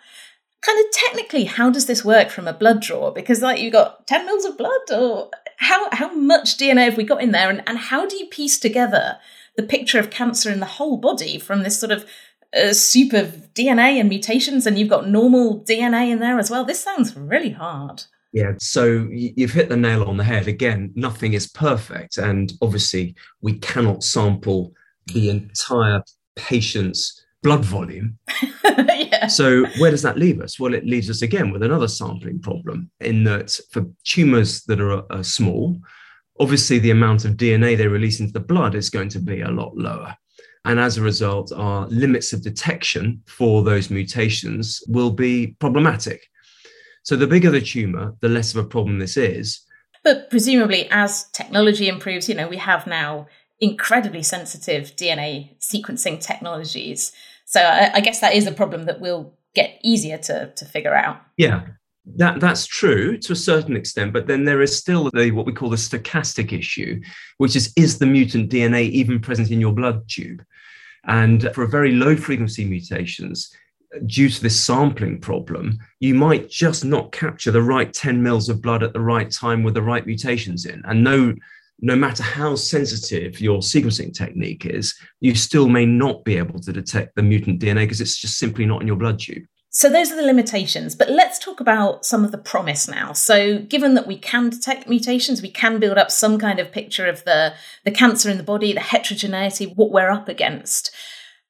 Kind 0.62 0.84
of 0.84 0.92
technically, 0.92 1.44
how 1.44 1.70
does 1.70 1.86
this 1.86 2.04
work 2.04 2.30
from 2.30 2.48
a 2.48 2.52
blood 2.52 2.80
draw? 2.80 3.10
Because 3.10 3.42
like 3.42 3.60
you've 3.60 3.72
got 3.72 4.06
10 4.06 4.26
mils 4.26 4.44
of 4.44 4.58
blood, 4.58 4.90
or 4.92 5.30
how 5.58 5.88
how 5.92 6.12
much 6.12 6.56
DNA 6.56 6.84
have 6.84 6.96
we 6.96 7.04
got 7.04 7.22
in 7.22 7.32
there, 7.32 7.50
and, 7.50 7.62
and 7.66 7.78
how 7.78 8.06
do 8.06 8.16
you 8.16 8.26
piece 8.26 8.58
together 8.58 9.18
the 9.56 9.62
picture 9.62 9.98
of 9.98 10.10
cancer 10.10 10.50
in 10.50 10.60
the 10.60 10.66
whole 10.66 10.96
body 10.96 11.38
from 11.38 11.62
this 11.62 11.78
sort 11.78 11.92
of 11.92 12.04
uh, 12.56 12.72
soup 12.72 13.12
of 13.12 13.54
DNA 13.54 14.00
and 14.00 14.08
mutations, 14.08 14.66
and 14.66 14.78
you've 14.78 14.88
got 14.88 15.08
normal 15.08 15.60
DNA 15.60 16.10
in 16.10 16.20
there 16.20 16.38
as 16.38 16.50
well? 16.50 16.64
This 16.64 16.82
sounds 16.82 17.16
really 17.16 17.50
hard. 17.50 18.04
Yeah, 18.32 18.52
so 18.58 19.08
you've 19.10 19.52
hit 19.52 19.68
the 19.68 19.76
nail 19.76 20.04
on 20.04 20.16
the 20.16 20.24
head. 20.24 20.46
Again, 20.48 20.92
nothing 20.94 21.32
is 21.32 21.46
perfect, 21.46 22.18
and 22.18 22.52
obviously 22.60 23.14
we 23.40 23.58
cannot 23.58 24.02
sample 24.02 24.72
the 25.06 25.30
entire 25.30 26.02
patient's 26.34 27.24
blood 27.46 27.64
volume. 27.64 28.18
yeah. 28.64 29.28
So 29.28 29.66
where 29.78 29.92
does 29.92 30.02
that 30.02 30.18
leave 30.18 30.40
us? 30.40 30.58
Well, 30.58 30.74
it 30.74 30.84
leaves 30.84 31.08
us 31.08 31.22
again 31.22 31.52
with 31.52 31.62
another 31.62 31.86
sampling 31.86 32.40
problem 32.40 32.90
in 32.98 33.22
that 33.22 33.56
for 33.70 33.84
tumors 34.02 34.64
that 34.64 34.80
are, 34.80 35.04
are 35.12 35.22
small, 35.22 35.78
obviously 36.40 36.80
the 36.80 36.90
amount 36.90 37.24
of 37.24 37.36
DNA 37.36 37.76
they 37.76 37.86
release 37.86 38.18
into 38.18 38.32
the 38.32 38.40
blood 38.40 38.74
is 38.74 38.90
going 38.90 39.10
to 39.10 39.20
be 39.20 39.42
a 39.42 39.50
lot 39.50 39.76
lower. 39.76 40.16
And 40.64 40.80
as 40.80 40.98
a 40.98 41.02
result, 41.02 41.52
our 41.52 41.86
limits 41.86 42.32
of 42.32 42.42
detection 42.42 43.22
for 43.28 43.62
those 43.62 43.90
mutations 43.90 44.82
will 44.88 45.10
be 45.10 45.54
problematic. 45.60 46.26
So 47.04 47.14
the 47.14 47.28
bigger 47.28 47.52
the 47.52 47.60
tumor, 47.60 48.16
the 48.22 48.28
less 48.28 48.52
of 48.52 48.64
a 48.64 48.68
problem 48.68 48.98
this 48.98 49.16
is. 49.16 49.60
But 50.02 50.30
presumably, 50.30 50.90
as 50.90 51.30
technology 51.30 51.86
improves, 51.86 52.28
you 52.28 52.34
know, 52.34 52.48
we 52.48 52.56
have 52.56 52.88
now 52.88 53.28
incredibly 53.60 54.22
sensitive 54.22 54.96
DNA 54.96 55.56
sequencing 55.60 56.20
technologies. 56.20 57.12
So 57.46 57.60
I, 57.60 57.90
I 57.94 58.00
guess 58.00 58.20
that 58.20 58.34
is 58.34 58.46
a 58.46 58.52
problem 58.52 58.84
that 58.84 59.00
will 59.00 59.34
get 59.54 59.78
easier 59.82 60.18
to, 60.18 60.52
to 60.54 60.64
figure 60.64 60.94
out. 60.94 61.20
Yeah, 61.36 61.66
that 62.14 62.40
that's 62.40 62.66
true 62.66 63.16
to 63.18 63.32
a 63.32 63.36
certain 63.36 63.76
extent, 63.76 64.12
but 64.12 64.26
then 64.26 64.44
there 64.44 64.62
is 64.62 64.76
still 64.76 65.10
the 65.12 65.30
what 65.32 65.46
we 65.46 65.52
call 65.52 65.70
the 65.70 65.76
stochastic 65.76 66.52
issue, 66.52 67.00
which 67.38 67.56
is 67.56 67.72
is 67.76 67.98
the 67.98 68.06
mutant 68.06 68.50
DNA 68.50 68.90
even 68.90 69.18
present 69.18 69.50
in 69.50 69.60
your 69.60 69.72
blood 69.72 70.08
tube? 70.08 70.44
And 71.04 71.50
for 71.54 71.66
very 71.66 71.92
low 71.92 72.16
frequency 72.16 72.64
mutations, 72.64 73.54
due 74.06 74.28
to 74.28 74.42
this 74.42 74.62
sampling 74.62 75.20
problem, 75.20 75.78
you 76.00 76.14
might 76.14 76.50
just 76.50 76.84
not 76.84 77.12
capture 77.12 77.52
the 77.52 77.62
right 77.62 77.92
10 77.92 78.22
mils 78.22 78.48
of 78.48 78.60
blood 78.60 78.82
at 78.82 78.92
the 78.92 79.00
right 79.00 79.30
time 79.30 79.62
with 79.62 79.74
the 79.74 79.82
right 79.82 80.06
mutations 80.06 80.66
in, 80.66 80.82
and 80.84 81.02
no 81.02 81.34
no 81.80 81.96
matter 81.96 82.22
how 82.22 82.54
sensitive 82.54 83.40
your 83.40 83.58
sequencing 83.58 84.14
technique 84.14 84.64
is, 84.64 84.94
you 85.20 85.34
still 85.34 85.68
may 85.68 85.84
not 85.84 86.24
be 86.24 86.38
able 86.38 86.58
to 86.60 86.72
detect 86.72 87.14
the 87.16 87.22
mutant 87.22 87.60
DNA 87.60 87.84
because 87.84 88.00
it's 88.00 88.18
just 88.18 88.38
simply 88.38 88.64
not 88.64 88.80
in 88.80 88.86
your 88.86 88.96
blood 88.96 89.18
tube. 89.18 89.44
So 89.76 89.90
those 89.90 90.10
are 90.10 90.16
the 90.16 90.22
limitations, 90.22 90.94
but 90.94 91.10
let's 91.10 91.38
talk 91.38 91.60
about 91.60 92.06
some 92.06 92.24
of 92.24 92.32
the 92.32 92.38
promise 92.38 92.88
now. 92.88 93.12
So 93.12 93.58
given 93.58 93.92
that 93.92 94.06
we 94.06 94.16
can 94.16 94.48
detect 94.48 94.88
mutations, 94.88 95.42
we 95.42 95.50
can 95.50 95.78
build 95.78 95.98
up 95.98 96.10
some 96.10 96.38
kind 96.38 96.58
of 96.58 96.72
picture 96.72 97.06
of 97.06 97.22
the, 97.24 97.52
the 97.84 97.90
cancer 97.90 98.30
in 98.30 98.38
the 98.38 98.42
body, 98.42 98.72
the 98.72 98.80
heterogeneity, 98.80 99.66
what 99.66 99.92
we're 99.92 100.08
up 100.08 100.30
against. 100.30 100.94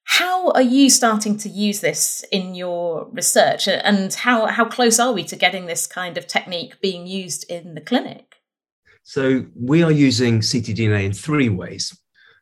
How 0.06 0.50
are 0.52 0.62
you 0.62 0.90
starting 0.90 1.36
to 1.38 1.48
use 1.48 1.80
this 1.80 2.24
in 2.32 2.56
your 2.56 3.08
research 3.12 3.68
and 3.68 4.12
how, 4.12 4.46
how 4.46 4.64
close 4.64 4.98
are 4.98 5.12
we 5.12 5.22
to 5.22 5.36
getting 5.36 5.66
this 5.66 5.86
kind 5.86 6.18
of 6.18 6.26
technique 6.26 6.80
being 6.80 7.06
used 7.06 7.48
in 7.48 7.76
the 7.76 7.80
clinic? 7.80 8.35
So 9.08 9.46
we 9.54 9.84
are 9.84 9.92
using 9.92 10.40
ctDNA 10.40 11.04
in 11.04 11.12
three 11.12 11.48
ways. 11.48 11.96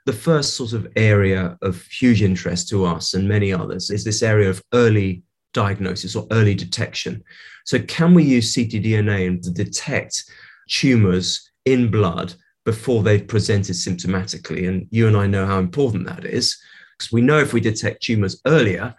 The 0.06 0.14
first 0.14 0.56
sort 0.56 0.72
of 0.72 0.88
area 0.96 1.58
of 1.60 1.82
huge 1.82 2.22
interest 2.22 2.70
to 2.70 2.86
us 2.86 3.12
and 3.12 3.28
many 3.28 3.52
others 3.52 3.90
is 3.90 4.02
this 4.02 4.22
area 4.22 4.48
of 4.48 4.62
early 4.72 5.24
diagnosis 5.52 6.16
or 6.16 6.26
early 6.30 6.54
detection. 6.54 7.22
So, 7.66 7.78
can 7.80 8.14
we 8.14 8.24
use 8.24 8.54
ctDNA 8.54 9.42
to 9.42 9.50
detect 9.50 10.24
tumors 10.66 11.50
in 11.66 11.90
blood 11.90 12.32
before 12.64 13.02
they've 13.02 13.28
presented 13.28 13.74
symptomatically? 13.74 14.66
And 14.66 14.88
you 14.90 15.06
and 15.06 15.18
I 15.18 15.26
know 15.26 15.44
how 15.44 15.58
important 15.58 16.06
that 16.06 16.24
is 16.24 16.56
because 16.96 17.12
we 17.12 17.20
know 17.20 17.40
if 17.40 17.52
we 17.52 17.60
detect 17.60 18.04
tumors 18.04 18.40
earlier, 18.46 18.94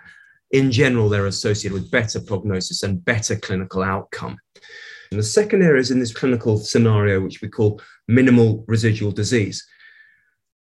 in 0.51 0.71
general, 0.71 1.09
they're 1.09 1.25
associated 1.25 1.73
with 1.73 1.89
better 1.89 2.19
prognosis 2.19 2.83
and 2.83 3.03
better 3.03 3.35
clinical 3.35 3.81
outcome. 3.81 4.37
And 5.15 5.19
the 5.21 5.27
second 5.27 5.63
area 5.63 5.79
is 5.79 5.91
in 5.91 5.99
this 6.01 6.13
clinical 6.13 6.57
scenario, 6.57 7.21
which 7.21 7.41
we 7.41 7.47
call 7.47 7.79
minimal 8.09 8.65
residual 8.67 9.13
disease. 9.13 9.65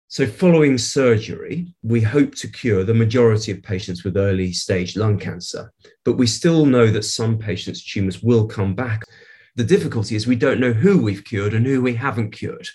So, 0.08 0.26
following 0.26 0.80
surgery, 0.80 1.76
we 1.84 2.02
hope 2.02 2.34
to 2.38 2.48
cure 2.48 2.84
the 2.84 2.96
majority 2.96 3.52
of 3.52 3.62
patients 3.62 4.04
with 4.04 4.18
early 4.18 4.52
stage 4.52 4.98
lung 4.98 5.20
cancer, 5.20 5.72
but 6.04 6.18
we 6.18 6.26
still 6.26 6.66
know 6.66 6.88
that 6.88 7.04
some 7.04 7.38
patients' 7.38 7.86
tumors 7.86 8.24
will 8.24 8.48
come 8.48 8.74
back. 8.74 9.04
The 9.56 9.64
difficulty 9.64 10.16
is 10.16 10.26
we 10.26 10.36
don't 10.36 10.60
know 10.60 10.74
who 10.74 11.00
we've 11.00 11.24
cured 11.24 11.54
and 11.54 11.64
who 11.64 11.84
we 11.84 11.94
haven't 11.94 12.32
cured 12.32 12.68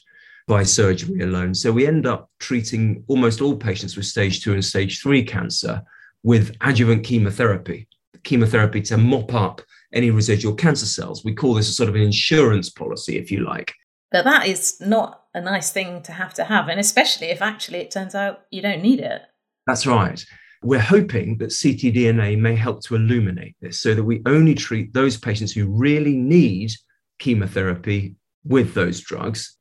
by 0.46 0.62
surgery 0.62 1.22
alone. 1.22 1.56
So, 1.56 1.72
we 1.72 1.88
end 1.88 2.06
up 2.06 2.30
treating 2.38 3.02
almost 3.08 3.40
all 3.40 3.56
patients 3.56 3.96
with 3.96 4.06
stage 4.06 4.44
two 4.44 4.52
and 4.52 4.64
stage 4.64 5.02
three 5.02 5.24
cancer 5.24 5.82
with 6.22 6.54
adjuvant 6.60 7.02
chemotherapy, 7.02 7.88
chemotherapy 8.22 8.80
to 8.82 8.96
mop 8.96 9.34
up 9.34 9.60
any 9.94 10.10
residual 10.10 10.54
cancer 10.54 10.86
cells. 10.86 11.24
We 11.24 11.34
call 11.34 11.54
this 11.54 11.68
a 11.68 11.72
sort 11.72 11.88
of 11.88 11.94
an 11.94 12.02
insurance 12.02 12.68
policy, 12.68 13.16
if 13.16 13.30
you 13.30 13.40
like. 13.40 13.72
But 14.10 14.24
that 14.24 14.46
is 14.46 14.76
not 14.80 15.22
a 15.34 15.40
nice 15.40 15.72
thing 15.72 16.02
to 16.02 16.12
have 16.12 16.34
to 16.34 16.44
have, 16.44 16.68
and 16.68 16.78
especially 16.78 17.28
if 17.28 17.40
actually 17.40 17.78
it 17.78 17.90
turns 17.90 18.14
out 18.14 18.42
you 18.50 18.60
don't 18.60 18.82
need 18.82 19.00
it. 19.00 19.22
That's 19.66 19.86
right. 19.86 20.24
We're 20.62 20.80
hoping 20.80 21.38
that 21.38 21.50
ctDNA 21.50 22.38
may 22.38 22.54
help 22.54 22.82
to 22.84 22.96
illuminate 22.96 23.56
this 23.60 23.80
so 23.80 23.94
that 23.94 24.04
we 24.04 24.22
only 24.26 24.54
treat 24.54 24.92
those 24.94 25.16
patients 25.16 25.52
who 25.52 25.66
really 25.66 26.16
need 26.16 26.72
chemotherapy 27.18 28.16
with 28.44 28.74
those 28.74 29.00
drugs. 29.00 29.56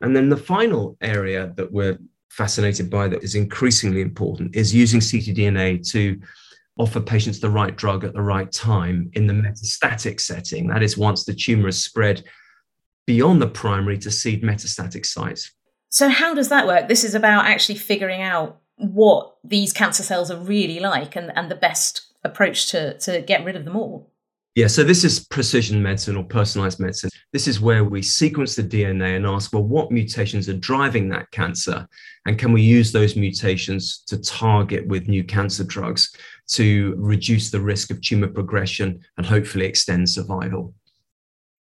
And 0.00 0.14
then 0.14 0.28
the 0.28 0.36
final 0.36 0.96
area 1.00 1.52
that 1.56 1.72
we're 1.72 1.98
fascinated 2.30 2.88
by 2.88 3.08
that 3.08 3.24
is 3.24 3.34
increasingly 3.34 4.00
important 4.00 4.54
is 4.54 4.74
using 4.74 5.00
ctDNA 5.00 5.90
to 5.90 6.20
offer 6.78 7.00
patients 7.00 7.40
the 7.40 7.50
right 7.50 7.76
drug 7.76 8.04
at 8.04 8.14
the 8.14 8.22
right 8.22 8.50
time 8.50 9.10
in 9.14 9.26
the 9.26 9.32
metastatic 9.34 10.20
setting. 10.20 10.68
That 10.68 10.82
is, 10.82 10.96
once 10.96 11.24
the 11.24 11.34
tumor 11.34 11.66
has 11.66 11.82
spread 11.82 12.24
beyond 13.06 13.42
the 13.42 13.48
primary 13.48 13.98
to 13.98 14.10
seed 14.10 14.42
metastatic 14.42 15.04
sites. 15.04 15.50
So, 15.90 16.08
how 16.08 16.34
does 16.34 16.48
that 16.50 16.66
work? 16.66 16.88
This 16.88 17.04
is 17.04 17.14
about 17.14 17.46
actually 17.46 17.76
figuring 17.76 18.22
out 18.22 18.60
what 18.76 19.36
these 19.42 19.72
cancer 19.72 20.02
cells 20.02 20.30
are 20.30 20.38
really 20.38 20.78
like 20.78 21.16
and, 21.16 21.32
and 21.34 21.50
the 21.50 21.56
best 21.56 22.12
approach 22.22 22.70
to, 22.70 22.98
to 22.98 23.22
get 23.22 23.44
rid 23.44 23.56
of 23.56 23.64
them 23.64 23.76
all. 23.76 24.10
Yeah, 24.54 24.66
so 24.66 24.82
this 24.82 25.04
is 25.04 25.20
precision 25.20 25.82
medicine 25.82 26.16
or 26.16 26.24
personalized 26.24 26.80
medicine. 26.80 27.10
This 27.32 27.46
is 27.46 27.60
where 27.60 27.84
we 27.84 28.02
sequence 28.02 28.56
the 28.56 28.64
DNA 28.64 29.16
and 29.16 29.24
ask, 29.24 29.52
well, 29.52 29.62
what 29.62 29.92
mutations 29.92 30.48
are 30.48 30.56
driving 30.56 31.08
that 31.10 31.30
cancer? 31.30 31.86
And 32.26 32.38
can 32.38 32.52
we 32.52 32.62
use 32.62 32.90
those 32.90 33.14
mutations 33.14 34.02
to 34.08 34.18
target 34.18 34.86
with 34.88 35.06
new 35.06 35.22
cancer 35.22 35.62
drugs 35.62 36.12
to 36.48 36.94
reduce 36.98 37.50
the 37.50 37.60
risk 37.60 37.90
of 37.90 38.00
tumor 38.00 38.28
progression 38.28 39.00
and 39.16 39.26
hopefully 39.26 39.66
extend 39.66 40.08
survival? 40.08 40.74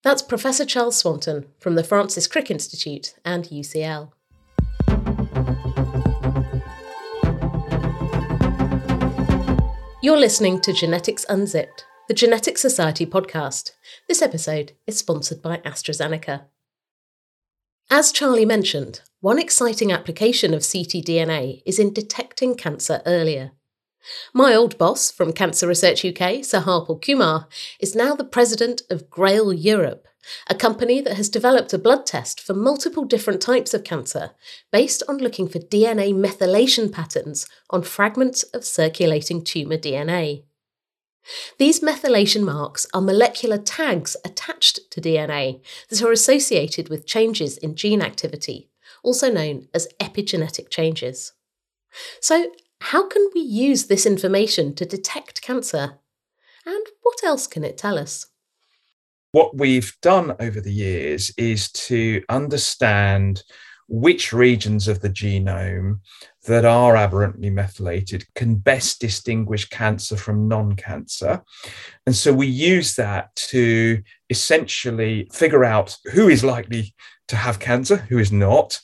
That's 0.02 0.22
Professor 0.22 0.64
Charles 0.64 0.96
Swanton 0.96 1.46
from 1.58 1.74
the 1.74 1.84
Francis 1.84 2.26
Crick 2.26 2.50
Institute 2.50 3.14
and 3.24 3.44
UCL. 3.44 4.12
You're 10.02 10.18
listening 10.18 10.60
to 10.62 10.72
Genetics 10.72 11.26
Unzipped 11.28 11.84
the 12.10 12.14
Genetic 12.14 12.58
Society 12.58 13.06
podcast. 13.06 13.70
This 14.08 14.20
episode 14.20 14.72
is 14.84 14.98
sponsored 14.98 15.40
by 15.40 15.58
AstraZeneca. 15.58 16.42
As 17.88 18.10
Charlie 18.10 18.44
mentioned, 18.44 19.02
one 19.20 19.38
exciting 19.38 19.92
application 19.92 20.52
of 20.52 20.62
ctDNA 20.62 21.62
is 21.64 21.78
in 21.78 21.92
detecting 21.92 22.56
cancer 22.56 23.00
earlier. 23.06 23.52
My 24.32 24.54
old 24.54 24.78
boss 24.78 25.10
from 25.10 25.32
Cancer 25.32 25.66
Research 25.66 26.04
UK, 26.04 26.44
Sir 26.44 26.60
Harpal 26.60 27.00
Kumar, 27.00 27.48
is 27.78 27.94
now 27.94 28.14
the 28.14 28.24
president 28.24 28.82
of 28.90 29.10
Grail 29.10 29.52
Europe, 29.52 30.06
a 30.48 30.54
company 30.54 31.00
that 31.00 31.16
has 31.16 31.28
developed 31.28 31.72
a 31.72 31.78
blood 31.78 32.06
test 32.06 32.40
for 32.40 32.54
multiple 32.54 33.04
different 33.04 33.40
types 33.40 33.74
of 33.74 33.84
cancer 33.84 34.30
based 34.70 35.02
on 35.08 35.18
looking 35.18 35.48
for 35.48 35.58
DNA 35.58 36.14
methylation 36.14 36.92
patterns 36.92 37.46
on 37.70 37.82
fragments 37.82 38.42
of 38.44 38.64
circulating 38.64 39.42
tumour 39.42 39.78
DNA. 39.78 40.44
These 41.58 41.80
methylation 41.80 42.42
marks 42.42 42.86
are 42.94 43.02
molecular 43.02 43.58
tags 43.58 44.16
attached 44.24 44.90
to 44.90 45.00
DNA 45.00 45.60
that 45.88 46.02
are 46.02 46.12
associated 46.12 46.88
with 46.88 47.06
changes 47.06 47.58
in 47.58 47.76
gene 47.76 48.02
activity, 48.02 48.70
also 49.02 49.30
known 49.30 49.68
as 49.74 49.88
epigenetic 50.00 50.70
changes. 50.70 51.32
So, 52.20 52.52
how 52.80 53.06
can 53.06 53.30
we 53.34 53.40
use 53.40 53.86
this 53.86 54.06
information 54.06 54.74
to 54.74 54.84
detect 54.84 55.42
cancer? 55.42 55.98
And 56.66 56.86
what 57.02 57.22
else 57.24 57.46
can 57.46 57.62
it 57.64 57.78
tell 57.78 57.98
us? 57.98 58.26
What 59.32 59.56
we've 59.56 59.96
done 60.02 60.34
over 60.40 60.60
the 60.60 60.72
years 60.72 61.30
is 61.36 61.70
to 61.72 62.22
understand 62.28 63.44
which 63.88 64.32
regions 64.32 64.86
of 64.86 65.00
the 65.00 65.10
genome 65.10 65.98
that 66.46 66.64
are 66.64 66.96
aberrantly 66.96 67.50
methylated 67.50 68.24
can 68.34 68.54
best 68.54 69.00
distinguish 69.00 69.68
cancer 69.68 70.16
from 70.16 70.48
non 70.48 70.74
cancer. 70.74 71.42
And 72.06 72.14
so 72.14 72.32
we 72.32 72.46
use 72.46 72.96
that 72.96 73.34
to 73.36 74.02
essentially 74.30 75.28
figure 75.32 75.64
out 75.64 75.96
who 76.12 76.28
is 76.28 76.44
likely 76.44 76.94
to 77.30 77.36
have 77.36 77.58
cancer, 77.58 77.96
who 77.96 78.18
is 78.18 78.30
not. 78.30 78.80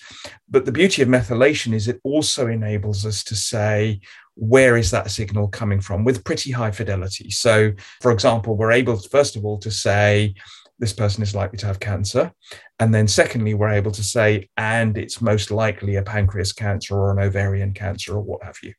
But 0.49 0.65
the 0.65 0.73
beauty 0.73 1.03
of 1.03 1.09
methylation 1.09 1.75
is 1.75 1.89
it 1.89 2.01
also 2.05 2.47
enables 2.47 3.05
us 3.05 3.23
to 3.25 3.37
say, 3.37 4.01
where 4.35 4.77
is 4.77 4.91
that 4.91 5.11
signal 5.11 5.49
coming 5.49 5.81
from 5.81 6.05
with 6.05 6.25
pretty 6.25 6.53
high 6.53 6.71
fidelity? 6.71 7.31
So, 7.31 7.73
for 8.01 8.13
example, 8.13 8.57
we're 8.57 8.73
able, 8.73 8.97
first 8.99 9.37
of 9.37 9.45
all, 9.45 9.59
to 9.59 9.71
say, 9.71 10.35
this 10.79 10.93
person 10.93 11.23
is 11.23 11.35
likely 11.35 11.59
to 11.59 11.67
have 11.67 11.81
cancer. 11.81 12.33
And 12.79 12.95
then, 12.95 13.09
secondly, 13.09 13.55
we're 13.55 13.71
able 13.71 13.93
to 13.93 14.05
say, 14.05 14.49
and 14.57 14.97
it's 14.97 15.21
most 15.21 15.51
likely 15.51 15.97
a 15.97 16.03
pancreas 16.03 16.53
cancer 16.53 16.95
or 16.95 17.11
an 17.11 17.19
ovarian 17.19 17.73
cancer 17.73 18.15
or 18.15 18.21
what 18.21 18.45
have 18.45 18.57
you. 18.63 18.75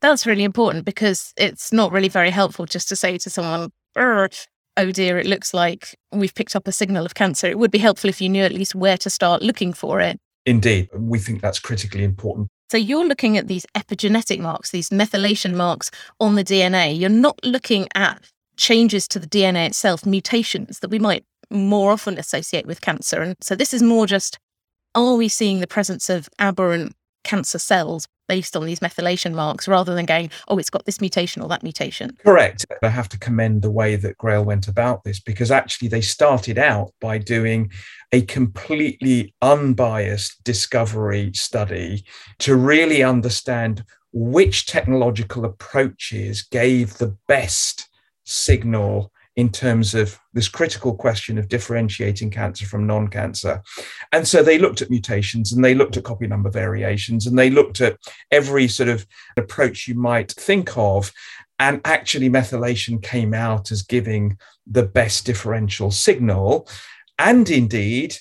That's 0.00 0.26
really 0.26 0.44
important 0.44 0.84
because 0.84 1.32
it's 1.36 1.72
not 1.72 1.92
really 1.92 2.08
very 2.08 2.30
helpful 2.30 2.66
just 2.66 2.88
to 2.90 2.96
say 2.96 3.18
to 3.18 3.30
someone, 3.30 3.70
oh 4.76 4.90
dear, 4.90 5.18
it 5.18 5.26
looks 5.26 5.54
like 5.54 5.96
we've 6.12 6.34
picked 6.34 6.56
up 6.56 6.68
a 6.68 6.72
signal 6.72 7.06
of 7.06 7.14
cancer. 7.14 7.46
It 7.46 7.58
would 7.58 7.70
be 7.70 7.78
helpful 7.78 8.10
if 8.10 8.20
you 8.20 8.28
knew 8.28 8.42
at 8.42 8.52
least 8.52 8.74
where 8.74 8.98
to 8.98 9.10
start 9.10 9.42
looking 9.42 9.72
for 9.72 10.00
it. 10.00 10.18
Indeed. 10.46 10.88
We 10.94 11.18
think 11.18 11.40
that's 11.40 11.58
critically 11.58 12.04
important. 12.04 12.48
So 12.70 12.76
you're 12.76 13.06
looking 13.06 13.38
at 13.38 13.46
these 13.46 13.66
epigenetic 13.74 14.40
marks, 14.40 14.70
these 14.70 14.90
methylation 14.90 15.54
marks 15.54 15.90
on 16.18 16.34
the 16.34 16.44
DNA. 16.44 16.98
You're 16.98 17.08
not 17.08 17.38
looking 17.44 17.88
at 17.94 18.22
changes 18.56 19.06
to 19.08 19.18
the 19.18 19.26
DNA 19.26 19.66
itself, 19.66 20.06
mutations 20.06 20.80
that 20.80 20.90
we 20.90 20.98
might 20.98 21.24
more 21.50 21.92
often 21.92 22.18
associate 22.18 22.66
with 22.66 22.80
cancer. 22.80 23.20
And 23.20 23.36
so 23.40 23.54
this 23.54 23.74
is 23.74 23.82
more 23.82 24.06
just 24.06 24.38
are 24.94 25.16
we 25.16 25.28
seeing 25.28 25.60
the 25.60 25.66
presence 25.66 26.08
of 26.08 26.28
aberrant 26.38 26.94
cancer 27.24 27.58
cells 27.58 28.06
based 28.28 28.56
on 28.56 28.64
these 28.64 28.80
methylation 28.80 29.34
marks 29.34 29.68
rather 29.68 29.94
than 29.94 30.06
going, 30.06 30.30
oh, 30.48 30.58
it's 30.58 30.70
got 30.70 30.86
this 30.86 31.00
mutation 31.00 31.42
or 31.42 31.48
that 31.48 31.62
mutation? 31.62 32.16
Correct. 32.24 32.64
I 32.82 32.88
have 32.88 33.08
to 33.10 33.18
commend 33.18 33.62
the 33.62 33.70
way 33.70 33.96
that 33.96 34.16
Grail 34.18 34.44
went 34.44 34.68
about 34.68 35.04
this 35.04 35.20
because 35.20 35.50
actually 35.50 35.88
they 35.88 36.00
started 36.00 36.58
out 36.58 36.92
by 37.00 37.18
doing 37.18 37.70
a 38.12 38.22
completely 38.22 39.34
unbiased 39.42 40.42
discovery 40.44 41.32
study 41.34 42.04
to 42.38 42.56
really 42.56 43.02
understand 43.02 43.84
which 44.12 44.66
technological 44.66 45.44
approaches 45.44 46.42
gave 46.42 46.98
the 46.98 47.16
best 47.26 47.88
signal 48.24 49.10
in 49.36 49.50
terms 49.50 49.94
of 49.94 50.18
this 50.32 50.48
critical 50.48 50.94
question 50.94 51.38
of 51.38 51.48
differentiating 51.48 52.30
cancer 52.30 52.66
from 52.66 52.86
non 52.86 53.08
cancer. 53.08 53.62
And 54.12 54.26
so 54.26 54.42
they 54.42 54.58
looked 54.58 54.80
at 54.80 54.90
mutations 54.90 55.52
and 55.52 55.64
they 55.64 55.74
looked 55.74 55.96
at 55.96 56.04
copy 56.04 56.26
number 56.26 56.50
variations 56.50 57.26
and 57.26 57.38
they 57.38 57.50
looked 57.50 57.80
at 57.80 57.98
every 58.30 58.68
sort 58.68 58.88
of 58.88 59.06
approach 59.36 59.88
you 59.88 59.94
might 59.94 60.32
think 60.32 60.76
of. 60.76 61.12
And 61.58 61.80
actually, 61.84 62.30
methylation 62.30 63.02
came 63.02 63.32
out 63.32 63.70
as 63.70 63.82
giving 63.82 64.38
the 64.66 64.82
best 64.82 65.24
differential 65.24 65.90
signal. 65.90 66.68
And 67.18 67.48
indeed, 67.48 68.16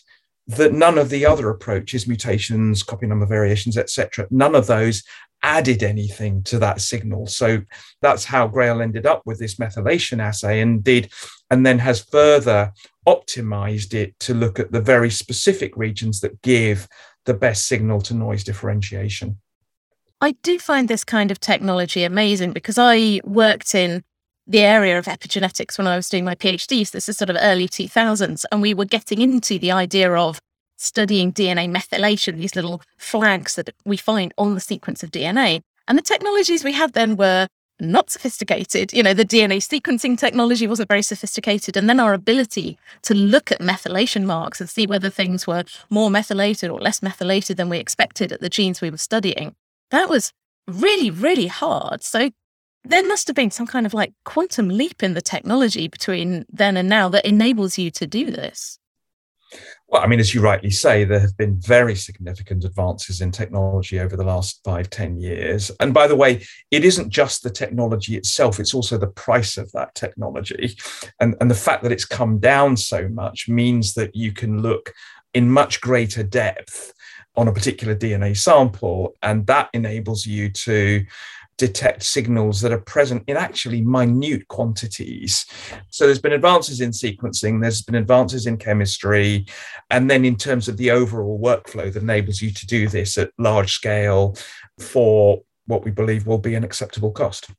that 0.48 0.74
none 0.74 0.98
of 0.98 1.10
the 1.10 1.26
other 1.26 1.50
approaches, 1.50 2.08
mutations, 2.08 2.84
copy 2.84 3.08
number 3.08 3.26
variations, 3.26 3.78
etc., 3.78 4.28
none 4.30 4.56
of 4.56 4.68
those 4.68 5.04
added 5.44 5.84
anything 5.84 6.42
to 6.44 6.58
that 6.60 6.82
signal. 6.82 7.28
So 7.28 7.62
that's 8.02 8.26
how 8.26 8.48
Grail 8.48 8.82
ended 8.82 9.06
up 9.06 9.22
with 9.26 9.40
this 9.40 9.56
methylation 9.56 10.20
assay 10.20 10.62
and 10.62 10.84
did, 10.84 11.12
and 11.52 11.66
then 11.66 11.80
has 11.80 12.00
further 12.00 12.72
optimized 13.08 13.94
it 13.94 14.18
to 14.22 14.34
look 14.34 14.60
at 14.60 14.72
the 14.72 14.82
very 14.82 15.10
specific 15.10 15.76
regions 15.76 16.22
that 16.22 16.42
give 16.42 16.88
the 17.26 17.34
best 17.34 17.68
signal 17.68 18.02
to 18.02 18.14
noise 18.14 18.44
differentiation. 18.44 19.38
I 20.22 20.32
do 20.42 20.58
find 20.58 20.88
this 20.88 21.04
kind 21.04 21.32
of 21.32 21.40
technology 21.40 22.04
amazing 22.06 22.54
because 22.54 22.78
I 22.78 23.20
worked 23.26 23.76
in 23.76 24.04
the 24.48 24.60
area 24.60 24.98
of 24.98 25.06
epigenetics 25.06 25.78
when 25.78 25.88
I 25.88 25.96
was 25.96 26.10
doing 26.10 26.26
my 26.26 26.36
PhD. 26.36 26.86
So 26.88 26.98
this 26.98 27.10
is 27.10 27.18
sort 27.18 27.30
of 27.30 27.38
early 27.40 27.68
2000s. 27.68 28.46
And 28.52 28.62
we 28.62 28.74
were 28.74 28.86
getting 28.86 29.22
into 29.22 29.60
the 29.60 29.72
idea 29.72 30.14
of 30.14 30.40
studying 30.84 31.32
DNA 31.32 31.70
methylation, 31.70 32.38
these 32.38 32.56
little 32.56 32.82
flags 32.98 33.56
that 33.56 33.70
we 33.86 33.98
find 33.98 34.34
on 34.38 34.54
the 34.54 34.60
sequence 34.60 35.04
of 35.04 35.12
DNA. 35.12 35.62
And 35.88 35.98
the 35.98 36.04
technologies 36.04 36.64
we 36.64 36.74
had 36.74 36.94
then 36.94 37.16
were 37.16 37.48
not 37.80 38.10
sophisticated. 38.10 38.94
You 38.94 39.04
know, 39.04 39.14
the 39.14 39.26
DNA 39.26 39.58
sequencing 39.58 40.18
technology 40.18 40.68
wasn't 40.68 40.90
very 40.90 41.02
sophisticated. 41.02 41.76
And 41.76 41.90
then 41.90 42.00
our 42.00 42.14
ability 42.14 42.78
to 43.04 43.14
look 43.14 43.52
at 43.52 43.60
methylation 43.60 44.26
marks 44.26 44.62
and 44.62 44.70
see 44.70 44.86
whether 44.86 45.10
things 45.10 45.48
were 45.48 45.64
more 45.90 46.10
methylated 46.10 46.70
or 46.70 46.80
less 46.80 47.02
methylated 47.02 47.58
than 47.58 47.70
we 47.70 47.80
expected 47.80 48.32
at 48.32 48.42
the 48.42 48.50
genes 48.50 48.82
we 48.82 48.90
were 48.90 48.98
studying, 48.98 49.56
that 49.92 50.10
was 50.10 50.32
really, 50.68 51.10
really 51.10 51.48
hard. 51.48 52.04
So 52.04 52.30
there 52.84 53.06
must 53.06 53.28
have 53.28 53.36
been 53.36 53.52
some 53.52 53.68
kind 53.68 53.86
of 53.86 53.94
like 53.94 54.14
quantum 54.26 54.70
leap 54.70 55.04
in 55.04 55.14
the 55.14 55.22
technology 55.22 55.88
between 55.88 56.46
then 56.52 56.78
and 56.78 56.90
now 56.90 57.10
that 57.10 57.26
enables 57.26 57.78
you 57.78 57.92
to 57.92 58.06
do 58.06 58.30
this. 58.32 58.78
Well, 59.94 60.02
I 60.02 60.08
mean, 60.08 60.20
as 60.20 60.34
you 60.34 60.42
rightly 60.42 60.72
say, 60.72 61.04
there 61.04 61.20
have 61.20 61.38
been 61.38 61.56
very 61.60 61.94
significant 61.94 62.64
advances 62.64 63.22
in 63.22 63.30
technology 63.30 64.00
over 64.00 64.18
the 64.18 64.24
last 64.24 64.60
five, 64.64 64.90
ten 64.90 65.20
years. 65.20 65.70
And 65.80 65.94
by 65.94 66.08
the 66.08 66.16
way, 66.16 66.44
it 66.72 66.84
isn't 66.84 67.12
just 67.12 67.44
the 67.44 67.52
technology 67.52 68.18
itself, 68.18 68.60
it's 68.60 68.74
also 68.74 68.98
the 68.98 69.06
price 69.06 69.56
of 69.56 69.72
that 69.74 69.94
technology. 69.94 70.76
And, 71.20 71.36
and 71.40 71.52
the 71.52 71.56
fact 71.56 71.84
that 71.84 71.92
it's 71.92 72.06
come 72.06 72.40
down 72.40 72.76
so 72.76 73.08
much 73.08 73.48
means 73.48 73.94
that 73.94 74.16
you 74.16 74.32
can 74.32 74.64
look 74.64 74.92
in 75.36 75.52
much 75.52 75.80
greater 75.80 76.24
depth 76.24 76.92
on 77.36 77.48
a 77.48 77.54
particular 77.54 77.96
DNA 77.96 78.36
sample. 78.36 79.16
And 79.22 79.46
that 79.46 79.70
enables 79.74 80.26
you 80.26 80.50
to 80.50 81.06
detect 81.58 82.04
signals 82.04 82.62
that 82.62 82.72
are 82.72 82.80
present 82.80 83.24
in 83.28 83.38
actually 83.38 83.82
minute 83.82 84.48
quantities. 84.48 85.46
So 85.90 86.06
there's 86.06 86.20
been 86.20 86.34
advances 86.34 86.82
in 86.82 86.92
sequencing, 86.92 87.62
there's 87.62 87.82
been 87.82 87.96
advances 87.96 88.46
in 88.46 88.58
chemistry, 88.58 89.46
and 89.90 90.10
then 90.10 90.26
in 90.26 90.36
terms 90.36 90.68
of 90.68 90.78
the 90.78 90.92
overall 90.92 91.40
workflow 91.40 91.92
that 91.92 92.04
enables 92.04 92.42
you 92.42 92.52
to 92.52 92.66
do 92.66 92.88
this 92.88 93.18
at 93.18 93.32
large 93.38 93.74
scale 93.74 94.36
for 94.80 95.42
what 95.66 95.86
we 95.86 95.92
believe 95.92 96.28
will 96.28 96.38
be 96.38 96.56
an 96.56 96.64
acceptable 96.64 97.12
cost. 97.12 97.50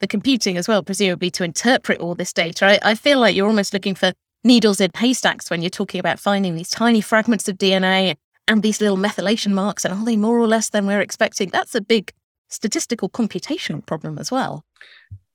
The 0.00 0.06
computing 0.06 0.56
as 0.56 0.68
well, 0.68 0.82
presumably 0.82 1.30
to 1.32 1.44
interpret 1.44 1.98
all 1.98 2.14
this 2.14 2.32
data. 2.32 2.66
I, 2.66 2.90
I 2.90 2.94
feel 2.94 3.18
like 3.18 3.34
you're 3.34 3.48
almost 3.48 3.72
looking 3.72 3.96
for 3.96 4.12
needles 4.44 4.80
in 4.80 4.90
haystacks 4.94 5.50
when 5.50 5.62
you're 5.62 5.70
talking 5.70 5.98
about 5.98 6.20
finding 6.20 6.54
these 6.54 6.70
tiny 6.70 7.00
fragments 7.00 7.48
of 7.48 7.58
DNA 7.58 8.14
and 8.46 8.62
these 8.62 8.80
little 8.80 8.96
methylation 8.96 9.52
marks, 9.52 9.84
and 9.84 9.92
are 9.92 10.04
they 10.04 10.16
more 10.16 10.38
or 10.38 10.46
less 10.46 10.70
than 10.70 10.86
we're 10.86 11.00
expecting? 11.00 11.50
That's 11.50 11.74
a 11.74 11.80
big 11.80 12.12
statistical 12.48 13.08
computational 13.08 13.84
problem 13.84 14.18
as 14.18 14.30
well. 14.30 14.64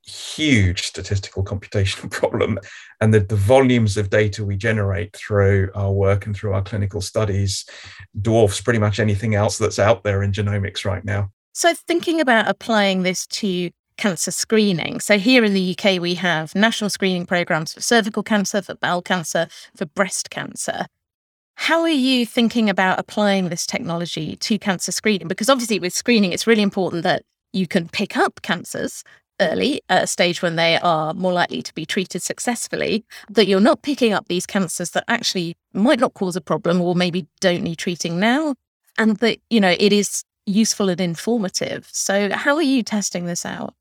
Huge 0.05 0.83
statistical 0.83 1.43
computational 1.43 2.11
problem. 2.11 2.59
And 2.99 3.13
the, 3.13 3.21
the 3.21 3.35
volumes 3.35 3.97
of 3.97 4.09
data 4.09 4.43
we 4.43 4.57
generate 4.57 5.15
through 5.15 5.71
our 5.75 5.91
work 5.91 6.25
and 6.25 6.35
through 6.35 6.53
our 6.53 6.61
clinical 6.61 7.01
studies 7.01 7.65
dwarfs 8.19 8.61
pretty 8.61 8.79
much 8.79 8.99
anything 8.99 9.35
else 9.35 9.57
that's 9.57 9.79
out 9.79 10.03
there 10.03 10.21
in 10.21 10.31
genomics 10.31 10.85
right 10.85 11.05
now. 11.05 11.31
So, 11.53 11.73
thinking 11.73 12.19
about 12.19 12.49
applying 12.49 13.03
this 13.03 13.27
to 13.27 13.69
cancer 13.97 14.31
screening. 14.31 14.99
So, 14.99 15.19
here 15.19 15.43
in 15.45 15.53
the 15.53 15.77
UK, 15.77 16.01
we 16.01 16.15
have 16.15 16.55
national 16.55 16.89
screening 16.89 17.27
programs 17.27 17.73
for 17.73 17.81
cervical 17.81 18.23
cancer, 18.23 18.61
for 18.61 18.75
bowel 18.75 19.03
cancer, 19.03 19.47
for 19.75 19.85
breast 19.85 20.31
cancer. 20.31 20.87
How 21.55 21.81
are 21.81 21.89
you 21.89 22.25
thinking 22.25 22.69
about 22.69 22.99
applying 22.99 23.49
this 23.49 23.65
technology 23.65 24.35
to 24.37 24.57
cancer 24.57 24.91
screening? 24.91 25.27
Because 25.27 25.49
obviously, 25.49 25.79
with 25.79 25.93
screening, 25.93 26.31
it's 26.31 26.47
really 26.47 26.61
important 26.61 27.03
that 27.03 27.23
you 27.53 27.67
can 27.67 27.87
pick 27.87 28.17
up 28.17 28.41
cancers 28.41 29.03
early 29.39 29.81
at 29.89 30.03
a 30.03 30.07
stage 30.07 30.41
when 30.41 30.55
they 30.55 30.77
are 30.77 31.13
more 31.13 31.33
likely 31.33 31.61
to 31.61 31.73
be 31.73 31.85
treated 31.85 32.21
successfully, 32.21 33.05
that 33.29 33.47
you're 33.47 33.59
not 33.59 33.81
picking 33.81 34.13
up 34.13 34.27
these 34.27 34.45
cancers 34.45 34.91
that 34.91 35.03
actually 35.07 35.55
might 35.73 35.99
not 35.99 36.13
cause 36.13 36.35
a 36.35 36.41
problem 36.41 36.81
or 36.81 36.95
maybe 36.95 37.27
don't 37.39 37.63
need 37.63 37.77
treating 37.77 38.19
now, 38.19 38.55
and 38.97 39.17
that, 39.17 39.39
you 39.49 39.59
know, 39.59 39.75
it 39.79 39.93
is 39.93 40.23
useful 40.45 40.89
and 40.89 41.01
informative. 41.01 41.87
So, 41.91 42.31
how 42.31 42.55
are 42.55 42.61
you 42.61 42.83
testing 42.83 43.25
this 43.25 43.45
out? 43.45 43.73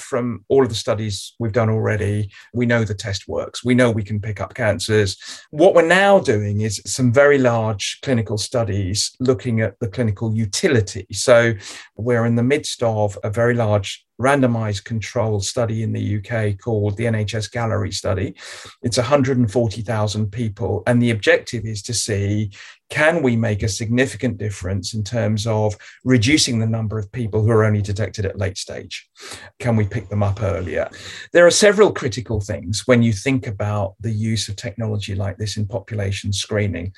From 0.00 0.44
all 0.48 0.62
of 0.62 0.68
the 0.68 0.74
studies 0.74 1.34
we've 1.38 1.52
done 1.52 1.68
already, 1.68 2.30
we 2.54 2.66
know 2.66 2.84
the 2.84 2.94
test 2.94 3.28
works. 3.28 3.64
We 3.64 3.74
know 3.74 3.90
we 3.90 4.02
can 4.02 4.20
pick 4.20 4.40
up 4.40 4.54
cancers. 4.54 5.16
What 5.50 5.74
we're 5.74 5.86
now 5.86 6.18
doing 6.18 6.60
is 6.62 6.82
some 6.86 7.12
very 7.12 7.38
large 7.38 7.98
clinical 8.02 8.38
studies 8.38 9.12
looking 9.20 9.60
at 9.60 9.78
the 9.80 9.88
clinical 9.88 10.34
utility. 10.34 11.06
So 11.12 11.54
we're 11.96 12.26
in 12.26 12.36
the 12.36 12.42
midst 12.42 12.82
of 12.82 13.18
a 13.22 13.30
very 13.30 13.54
large 13.54 14.04
randomized 14.20 14.84
controlled 14.84 15.44
study 15.44 15.82
in 15.82 15.92
the 15.92 16.18
UK 16.18 16.58
called 16.58 16.96
the 16.96 17.04
NHS 17.04 17.50
Galleri 17.50 17.94
study. 17.94 18.34
It's 18.82 18.96
140,000 18.96 20.30
people, 20.32 20.82
and 20.86 21.00
the 21.00 21.10
objective 21.10 21.64
is 21.64 21.82
to 21.82 21.94
see 21.94 22.50
can 22.90 23.22
we 23.22 23.36
make 23.36 23.62
a 23.62 23.68
significant 23.68 24.38
difference 24.38 24.94
in 24.94 25.04
terms 25.04 25.46
of 25.46 25.76
reducing 26.04 26.58
the 26.58 26.66
number 26.66 26.98
of 26.98 27.12
people 27.12 27.42
who 27.42 27.50
are 27.50 27.64
only 27.64 27.82
detected 27.82 28.24
at 28.24 28.38
late 28.38 28.56
stage? 28.56 29.08
Can 29.58 29.76
we 29.76 29.86
pick 29.86 30.08
them 30.08 30.22
up 30.22 30.42
earlier? 30.42 30.88
There 31.32 31.46
are 31.46 31.50
several 31.50 31.92
critical 31.92 32.40
things 32.40 32.86
when 32.86 33.02
you 33.02 33.12
think 33.12 33.46
about 33.46 33.94
the 34.00 34.10
use 34.10 34.48
of 34.48 34.56
technology 34.56 35.14
like 35.14 35.36
this 35.36 35.58
in 35.58 35.66
population 35.66 36.32
screening. 36.32 36.94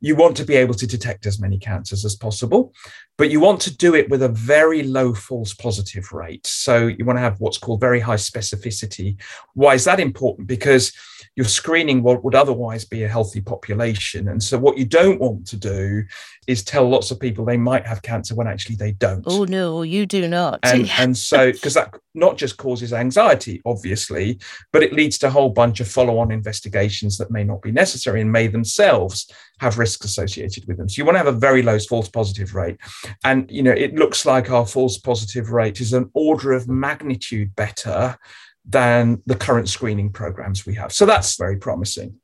You 0.00 0.16
want 0.16 0.36
to 0.38 0.44
be 0.44 0.56
able 0.56 0.74
to 0.74 0.86
detect 0.86 1.24
as 1.24 1.40
many 1.40 1.58
cancers 1.58 2.04
as 2.04 2.16
possible, 2.16 2.72
but 3.16 3.30
you 3.30 3.38
want 3.38 3.60
to 3.62 3.76
do 3.76 3.94
it 3.94 4.08
with 4.10 4.22
a 4.22 4.28
very 4.28 4.82
low 4.82 5.14
false 5.14 5.54
positive 5.54 6.12
rate. 6.12 6.46
So 6.58 6.86
you 6.86 7.04
want 7.04 7.16
to 7.16 7.22
have 7.22 7.40
what's 7.40 7.58
called 7.58 7.80
very 7.80 8.00
high 8.00 8.16
specificity. 8.16 9.16
Why 9.54 9.74
is 9.74 9.84
that 9.84 10.00
important? 10.00 10.48
Because 10.48 10.92
you're 11.36 11.46
screening 11.46 12.02
what 12.02 12.24
would 12.24 12.34
otherwise 12.34 12.84
be 12.84 13.04
a 13.04 13.08
healthy 13.08 13.40
population. 13.40 14.28
And 14.28 14.42
so 14.42 14.58
what 14.58 14.76
you 14.76 14.84
don't 14.84 15.20
want 15.20 15.46
to 15.48 15.56
do 15.56 16.04
is 16.48 16.64
tell 16.64 16.88
lots 16.88 17.10
of 17.10 17.20
people 17.20 17.44
they 17.44 17.58
might 17.58 17.86
have 17.86 18.00
cancer 18.00 18.34
when 18.34 18.48
actually 18.48 18.74
they 18.74 18.92
don't. 18.92 19.22
Oh 19.26 19.44
no, 19.44 19.82
you 19.82 20.06
do 20.06 20.26
not. 20.26 20.60
And, 20.62 20.90
and 20.98 21.16
so 21.16 21.52
because 21.52 21.74
that 21.74 21.94
not 22.14 22.38
just 22.38 22.56
causes 22.56 22.94
anxiety, 22.94 23.60
obviously, 23.66 24.40
but 24.72 24.82
it 24.82 24.94
leads 24.94 25.18
to 25.18 25.26
a 25.26 25.30
whole 25.30 25.50
bunch 25.50 25.78
of 25.80 25.86
follow-on 25.86 26.32
investigations 26.32 27.18
that 27.18 27.30
may 27.30 27.44
not 27.44 27.60
be 27.60 27.70
necessary 27.70 28.22
and 28.22 28.32
may 28.32 28.46
themselves 28.46 29.30
have 29.60 29.78
risks 29.78 30.06
associated 30.06 30.66
with 30.66 30.78
them. 30.78 30.88
So 30.88 31.00
you 31.00 31.04
want 31.04 31.16
to 31.16 31.18
have 31.18 31.34
a 31.34 31.38
very 31.38 31.62
low 31.62 31.78
false 31.78 32.08
positive 32.08 32.54
rate. 32.54 32.78
And 33.24 33.48
you 33.50 33.62
know, 33.62 33.72
it 33.72 33.94
looks 33.94 34.24
like 34.24 34.50
our 34.50 34.66
false 34.66 34.96
positive 34.96 35.50
rate 35.50 35.82
is 35.82 35.92
an 35.92 36.10
order 36.14 36.52
of 36.52 36.66
magnitude 36.66 37.54
better 37.56 38.18
than 38.64 39.22
the 39.26 39.36
current 39.36 39.68
screening 39.68 40.12
programs 40.12 40.64
we 40.64 40.74
have. 40.74 40.92
So 40.92 41.04
that's 41.04 41.36
very 41.36 41.58
promising. 41.58 42.18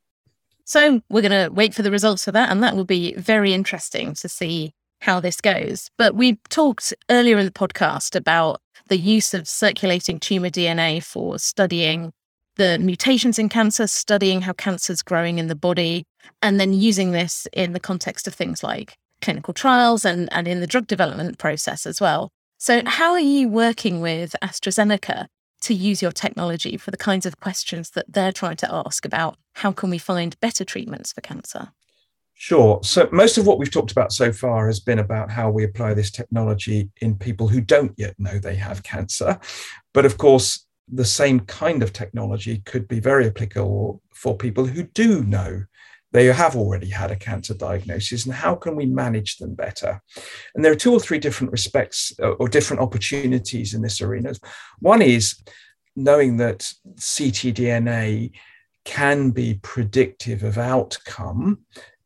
So 0.65 1.03
we're 1.11 1.23
going 1.23 1.45
to 1.45 1.53
wait 1.53 1.75
for 1.75 1.83
the 1.83 1.91
results 1.91 2.25
for 2.25 2.33
that, 2.33 2.51
and 2.51 2.63
that 2.63 2.75
will 2.75 2.85
be 2.85 3.15
very 3.15 3.53
interesting 3.53 4.15
to 4.15 4.29
see 4.29 4.73
how 5.01 5.21
this 5.21 5.41
goes. 5.41 5.91
But 5.99 6.15
we 6.15 6.39
talked 6.49 6.95
earlier 7.11 7.39
in 7.39 7.45
the 7.45 7.53
podcast 7.53 8.17
about 8.17 8.61
the 8.89 8.97
use 8.97 9.35
of 9.35 9.47
circulating 9.47 10.19
tumor 10.19 10.49
DNA 10.49 11.03
for 11.03 11.39
studying 11.39 12.13
the 12.57 12.79
mutations 12.79 13.39
in 13.39 13.49
cancer, 13.49 13.87
studying 13.87 14.43
how 14.43 14.53
cancer 14.53 14.93
is 14.93 15.03
growing 15.03 15.39
in 15.39 15.49
the 15.49 15.55
body, 15.55 16.05
and 16.41 16.59
then 16.59 16.73
using 16.73 17.13
this 17.13 17.47
in 17.53 17.73
the 17.73 17.81
context 17.81 18.27
of 18.27 18.35
things 18.35 18.63
like 18.63 18.97
clinical 19.21 19.55
trials 19.55 20.05
and, 20.05 20.33
and 20.33 20.47
in 20.47 20.61
the 20.61 20.67
drug 20.67 20.87
development 20.87 21.39
process 21.39 21.87
as 21.87 22.01
well. 22.01 22.31
So, 22.59 22.83
how 22.87 23.13
are 23.13 23.21
you 23.21 23.49
working 23.49 24.01
with 24.01 24.35
AstraZeneca 24.43 25.27
to 25.65 25.75
use 25.75 26.03
your 26.03 26.13
technology 26.13 26.77
for 26.77 26.91
the 26.91 26.97
kinds 26.97 27.25
of 27.27 27.41
questions 27.41 27.91
that 27.91 28.07
they're 28.09 28.33
trying 28.33 28.57
to 28.57 28.73
ask 28.73 29.05
about 29.05 29.37
how 29.55 29.73
can 29.73 29.91
we 29.91 29.99
find 29.99 30.39
better 30.41 30.65
treatments 30.65 31.13
for 31.13 31.21
cancer? 31.21 31.73
Sure. 32.35 32.81
So, 32.83 33.09
most 33.13 33.39
of 33.39 33.47
what 33.47 33.59
we've 33.59 33.71
talked 33.71 33.93
about 33.93 34.13
so 34.13 34.33
far 34.33 34.67
has 34.67 34.81
been 34.81 34.99
about 34.99 35.31
how 35.31 35.51
we 35.51 35.65
apply 35.65 35.95
this 35.95 36.11
technology 36.11 36.91
in 37.01 37.17
people 37.17 37.49
who 37.49 37.61
don't 37.61 37.93
yet 37.97 38.15
know 38.19 38.39
they 38.39 38.57
have 38.57 38.83
cancer. 38.83 39.39
But 39.93 40.05
of 40.05 40.19
course, 40.19 40.67
the 40.89 41.05
same 41.05 41.41
kind 41.41 41.83
of 41.83 41.93
technology 41.93 42.59
could 42.67 42.87
be 42.89 43.01
very 43.01 43.27
applicable 43.27 44.03
for 44.13 44.37
people 44.37 44.67
who 44.67 44.83
do 44.83 45.23
know 45.25 45.65
they 46.15 46.27
have 46.27 46.55
already 46.55 46.89
had 46.89 47.11
a 47.11 47.17
cancer 47.17 47.55
diagnosis 47.55 48.25
and 48.25 48.33
how 48.33 48.55
can 48.55 48.77
we 48.77 48.87
manage 48.87 49.37
them 49.39 49.53
better? 49.53 50.01
And 50.55 50.65
there 50.65 50.71
are 50.71 50.77
two 50.77 50.93
or 50.93 51.01
three 51.01 51.19
different 51.19 51.51
respects 51.51 52.13
uh, 52.23 52.31
or 52.35 52.49
different 52.49 52.83
opportunities 52.83 53.75
in 53.75 53.83
this 53.83 54.01
arena. 54.01 54.33
One 54.79 55.03
is 55.03 55.43
knowing 55.97 56.37
that 56.37 56.73
ctdna 56.95 58.31
can 58.85 59.31
be 59.31 59.59
predictive 59.63 60.45
of 60.45 60.57
outcome. 60.57 61.59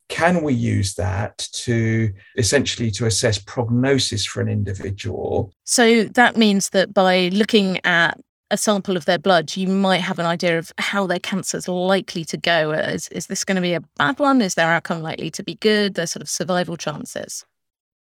Can 0.08 0.42
we 0.42 0.54
use 0.54 0.94
that 0.94 1.36
to 1.52 2.10
essentially 2.38 2.90
to 2.92 3.04
assess 3.04 3.38
prognosis 3.38 4.24
for 4.24 4.40
an 4.40 4.48
individual? 4.48 5.52
So 5.64 6.04
that 6.04 6.34
means 6.34 6.70
that 6.70 6.94
by 6.94 7.28
looking 7.28 7.78
at 7.84 8.18
a 8.50 8.56
sample 8.56 8.96
of 8.96 9.04
their 9.04 9.18
blood, 9.18 9.56
you 9.56 9.68
might 9.68 10.00
have 10.00 10.18
an 10.18 10.26
idea 10.26 10.58
of 10.58 10.72
how 10.78 11.06
their 11.06 11.18
cancer 11.18 11.56
is 11.56 11.68
likely 11.68 12.24
to 12.26 12.36
go. 12.36 12.72
Is, 12.72 13.08
is 13.08 13.26
this 13.26 13.44
going 13.44 13.56
to 13.56 13.62
be 13.62 13.74
a 13.74 13.82
bad 13.96 14.18
one? 14.18 14.40
Is 14.40 14.54
their 14.54 14.70
outcome 14.70 15.02
likely 15.02 15.30
to 15.32 15.42
be 15.42 15.56
good? 15.56 15.94
Their 15.94 16.06
sort 16.06 16.22
of 16.22 16.28
survival 16.28 16.76
chances? 16.76 17.44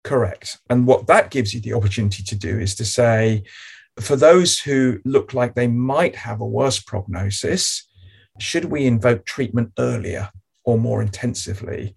Correct. 0.03 0.59
And 0.69 0.85
what 0.85 1.07
that 1.07 1.31
gives 1.31 1.53
you 1.53 1.61
the 1.61 1.73
opportunity 1.73 2.21
to 2.23 2.35
do 2.35 2.59
is 2.59 2.75
to 2.75 2.85
say, 2.85 3.43
for 3.99 4.15
those 4.15 4.59
who 4.59 4.99
look 5.03 5.33
like 5.33 5.55
they 5.55 5.67
might 5.67 6.15
have 6.15 6.41
a 6.41 6.45
worse 6.45 6.79
prognosis, 6.79 7.87
should 8.39 8.65
we 8.65 8.85
invoke 8.85 9.25
treatment 9.25 9.71
earlier 9.79 10.29
or 10.63 10.77
more 10.77 11.01
intensively? 11.01 11.95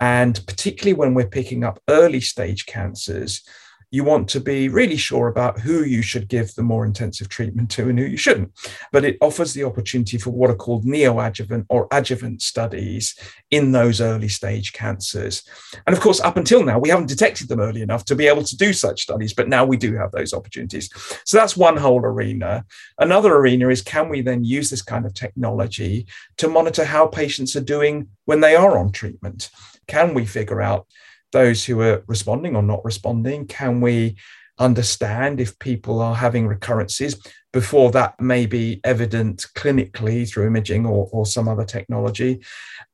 And 0.00 0.40
particularly 0.46 0.94
when 0.94 1.12
we're 1.12 1.26
picking 1.26 1.64
up 1.64 1.82
early 1.88 2.20
stage 2.20 2.64
cancers, 2.64 3.42
you 3.90 4.04
want 4.04 4.28
to 4.28 4.40
be 4.40 4.68
really 4.68 4.96
sure 4.96 5.28
about 5.28 5.58
who 5.60 5.84
you 5.84 6.00
should 6.00 6.28
give 6.28 6.54
the 6.54 6.62
more 6.62 6.84
intensive 6.84 7.28
treatment 7.28 7.70
to 7.72 7.88
and 7.88 7.98
who 7.98 8.04
you 8.04 8.16
shouldn't. 8.16 8.52
But 8.92 9.04
it 9.04 9.18
offers 9.20 9.52
the 9.52 9.64
opportunity 9.64 10.16
for 10.16 10.30
what 10.30 10.50
are 10.50 10.54
called 10.54 10.84
neoadjuvant 10.84 11.66
or 11.68 11.88
adjuvant 11.90 12.40
studies 12.40 13.18
in 13.50 13.72
those 13.72 14.00
early 14.00 14.28
stage 14.28 14.72
cancers. 14.72 15.42
And 15.86 15.96
of 15.96 16.00
course, 16.02 16.20
up 16.20 16.36
until 16.36 16.64
now, 16.64 16.78
we 16.78 16.88
haven't 16.88 17.08
detected 17.08 17.48
them 17.48 17.60
early 17.60 17.82
enough 17.82 18.04
to 18.06 18.14
be 18.14 18.28
able 18.28 18.44
to 18.44 18.56
do 18.56 18.72
such 18.72 19.02
studies, 19.02 19.34
but 19.34 19.48
now 19.48 19.64
we 19.64 19.76
do 19.76 19.96
have 19.96 20.12
those 20.12 20.32
opportunities. 20.32 20.88
So 21.24 21.36
that's 21.36 21.56
one 21.56 21.76
whole 21.76 22.00
arena. 22.00 22.64
Another 22.98 23.34
arena 23.34 23.68
is 23.68 23.82
can 23.82 24.08
we 24.08 24.20
then 24.20 24.44
use 24.44 24.70
this 24.70 24.82
kind 24.82 25.04
of 25.04 25.14
technology 25.14 26.06
to 26.38 26.48
monitor 26.48 26.84
how 26.84 27.06
patients 27.06 27.56
are 27.56 27.60
doing 27.60 28.08
when 28.24 28.40
they 28.40 28.54
are 28.54 28.78
on 28.78 28.92
treatment? 28.92 29.50
Can 29.88 30.14
we 30.14 30.24
figure 30.24 30.62
out 30.62 30.86
those 31.32 31.64
who 31.64 31.80
are 31.80 32.02
responding 32.06 32.56
or 32.56 32.62
not 32.62 32.84
responding? 32.84 33.46
Can 33.46 33.80
we 33.80 34.16
understand 34.58 35.40
if 35.40 35.58
people 35.58 36.00
are 36.00 36.14
having 36.14 36.46
recurrences 36.46 37.20
before 37.52 37.90
that 37.90 38.20
may 38.20 38.46
be 38.46 38.80
evident 38.84 39.46
clinically 39.56 40.28
through 40.28 40.46
imaging 40.46 40.86
or, 40.86 41.08
or 41.12 41.26
some 41.26 41.48
other 41.48 41.64
technology? 41.64 42.40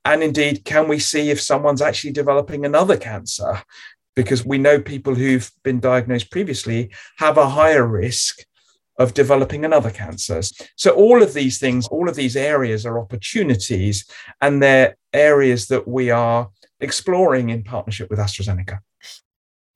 And 0.05 0.23
indeed, 0.23 0.65
can 0.65 0.89
we 0.89 0.99
see 0.99 1.31
if 1.31 1.41
someone's 1.41 1.83
actually 1.83 2.13
developing 2.13 2.65
another 2.65 2.97
cancer 2.97 3.63
because 4.15 4.47
we 4.47 4.59
know 4.59 4.81
people 4.81 5.15
who've 5.15 5.51
been 5.63 5.79
diagnosed 5.79 6.31
previously 6.31 6.91
have 7.19 7.37
a 7.37 7.51
higher 7.51 7.87
risk 7.87 8.41
of 8.99 9.15
developing 9.15 9.65
another 9.65 9.91
cancer. 9.91 10.41
So, 10.75 10.91
all 10.93 11.23
of 11.23 11.35
these 11.35 11.59
things, 11.59 11.87
all 11.89 12.09
of 12.09 12.17
these 12.17 12.37
areas 12.37 12.87
are 12.87 12.99
opportunities, 12.99 14.07
and 14.41 14.63
they're 14.63 14.97
areas 15.13 15.69
that 15.69 15.87
we 15.87 16.11
are 16.11 16.51
exploring 16.81 17.51
in 17.51 17.63
partnership 17.63 18.11
with 18.11 18.19
AstraZeneca. 18.19 18.81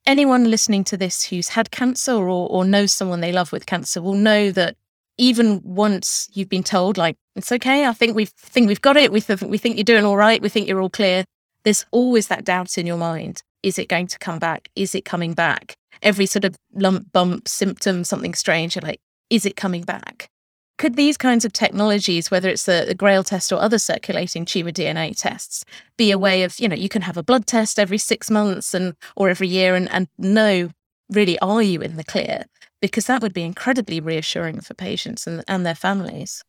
Anyone 0.07 0.51
listening 0.51 0.85
to 0.85 0.97
this 0.97 1.25
who's 1.25 1.49
had 1.51 1.71
cancer 1.71 2.15
or, 2.15 2.49
or 2.49 2.65
knows 2.65 2.93
someone 2.93 3.21
they 3.21 3.33
love 3.33 3.53
with 3.53 3.67
cancer 3.67 4.01
will 4.01 4.15
know 4.15 4.51
that 4.51 4.77
even 5.19 5.61
once 5.63 6.29
you've 6.33 6.49
been 6.49 6.63
told, 6.63 6.97
like, 6.97 7.17
it's 7.37 7.53
okay, 7.53 7.85
I 7.85 7.93
think 7.93 8.17
we've 8.17 8.31
think 8.31 8.69
we've 8.69 8.81
got 8.81 8.97
it, 8.97 9.13
we, 9.13 9.21
th- 9.21 9.43
we 9.43 9.59
think 9.59 9.77
you're 9.77 9.85
doing 9.85 10.05
all 10.05 10.17
right, 10.17 10.41
we 10.41 10.49
think 10.49 10.67
you're 10.67 10.81
all 10.81 10.89
clear, 10.89 11.25
there's 11.65 11.85
always 11.91 12.29
that 12.29 12.45
doubt 12.45 12.79
in 12.79 12.87
your 12.87 12.97
mind. 12.97 13.43
Is 13.63 13.79
it 13.79 13.89
going 13.89 14.07
to 14.07 14.19
come 14.19 14.39
back? 14.39 14.71
Is 14.75 14.95
it 14.95 15.05
coming 15.05 15.35
back? 15.35 15.77
Every 16.03 16.25
sort 16.25 16.47
of 16.47 16.57
lump, 16.73 17.13
bump, 17.13 17.47
symptom, 17.47 18.05
something 18.05 18.33
strange, 18.33 18.75
you're 18.75 18.83
like, 18.83 19.01
is 19.29 19.45
it 19.45 19.57
coming 19.57 19.83
back? 19.83 20.31
Could 20.81 20.97
these 20.97 21.19
kinds 21.19 21.45
of 21.45 21.53
technologies, 21.53 22.31
whether 22.31 22.49
it's 22.49 22.65
the, 22.65 22.87
the 22.89 22.95
Grail 22.95 23.23
test 23.23 23.53
or 23.53 23.61
other 23.61 23.77
circulating 23.79 24.47
tumor 24.47 24.73
DNA 24.73 25.15
tests, 25.15 25.63
be 25.99 26.11
a 26.11 26.17
way 26.17 26.43
of, 26.43 26.59
you 26.59 26.69
know, 26.69 26.75
you 26.75 26.89
can 26.89 27.03
have 27.03 27.19
a 27.19 27.23
blood 27.23 27.47
test 27.47 27.79
every 27.79 27.99
six 27.99 28.31
months 28.31 28.73
and 28.73 28.97
or 29.15 29.29
every 29.29 29.47
year 29.47 29.75
and, 29.75 29.91
and 29.91 30.09
know 30.17 30.71
really 31.11 31.39
are 31.41 31.61
you 31.61 31.83
in 31.83 31.97
the 31.97 32.03
clear? 32.03 32.45
Because 32.81 33.05
that 33.09 33.21
would 33.21 33.35
be 33.35 33.43
incredibly 33.43 34.01
reassuring 34.01 34.63
for 34.63 34.73
patients 34.73 35.27
and, 35.27 35.45
and 35.47 35.67
their 35.67 35.75
families. 35.75 36.43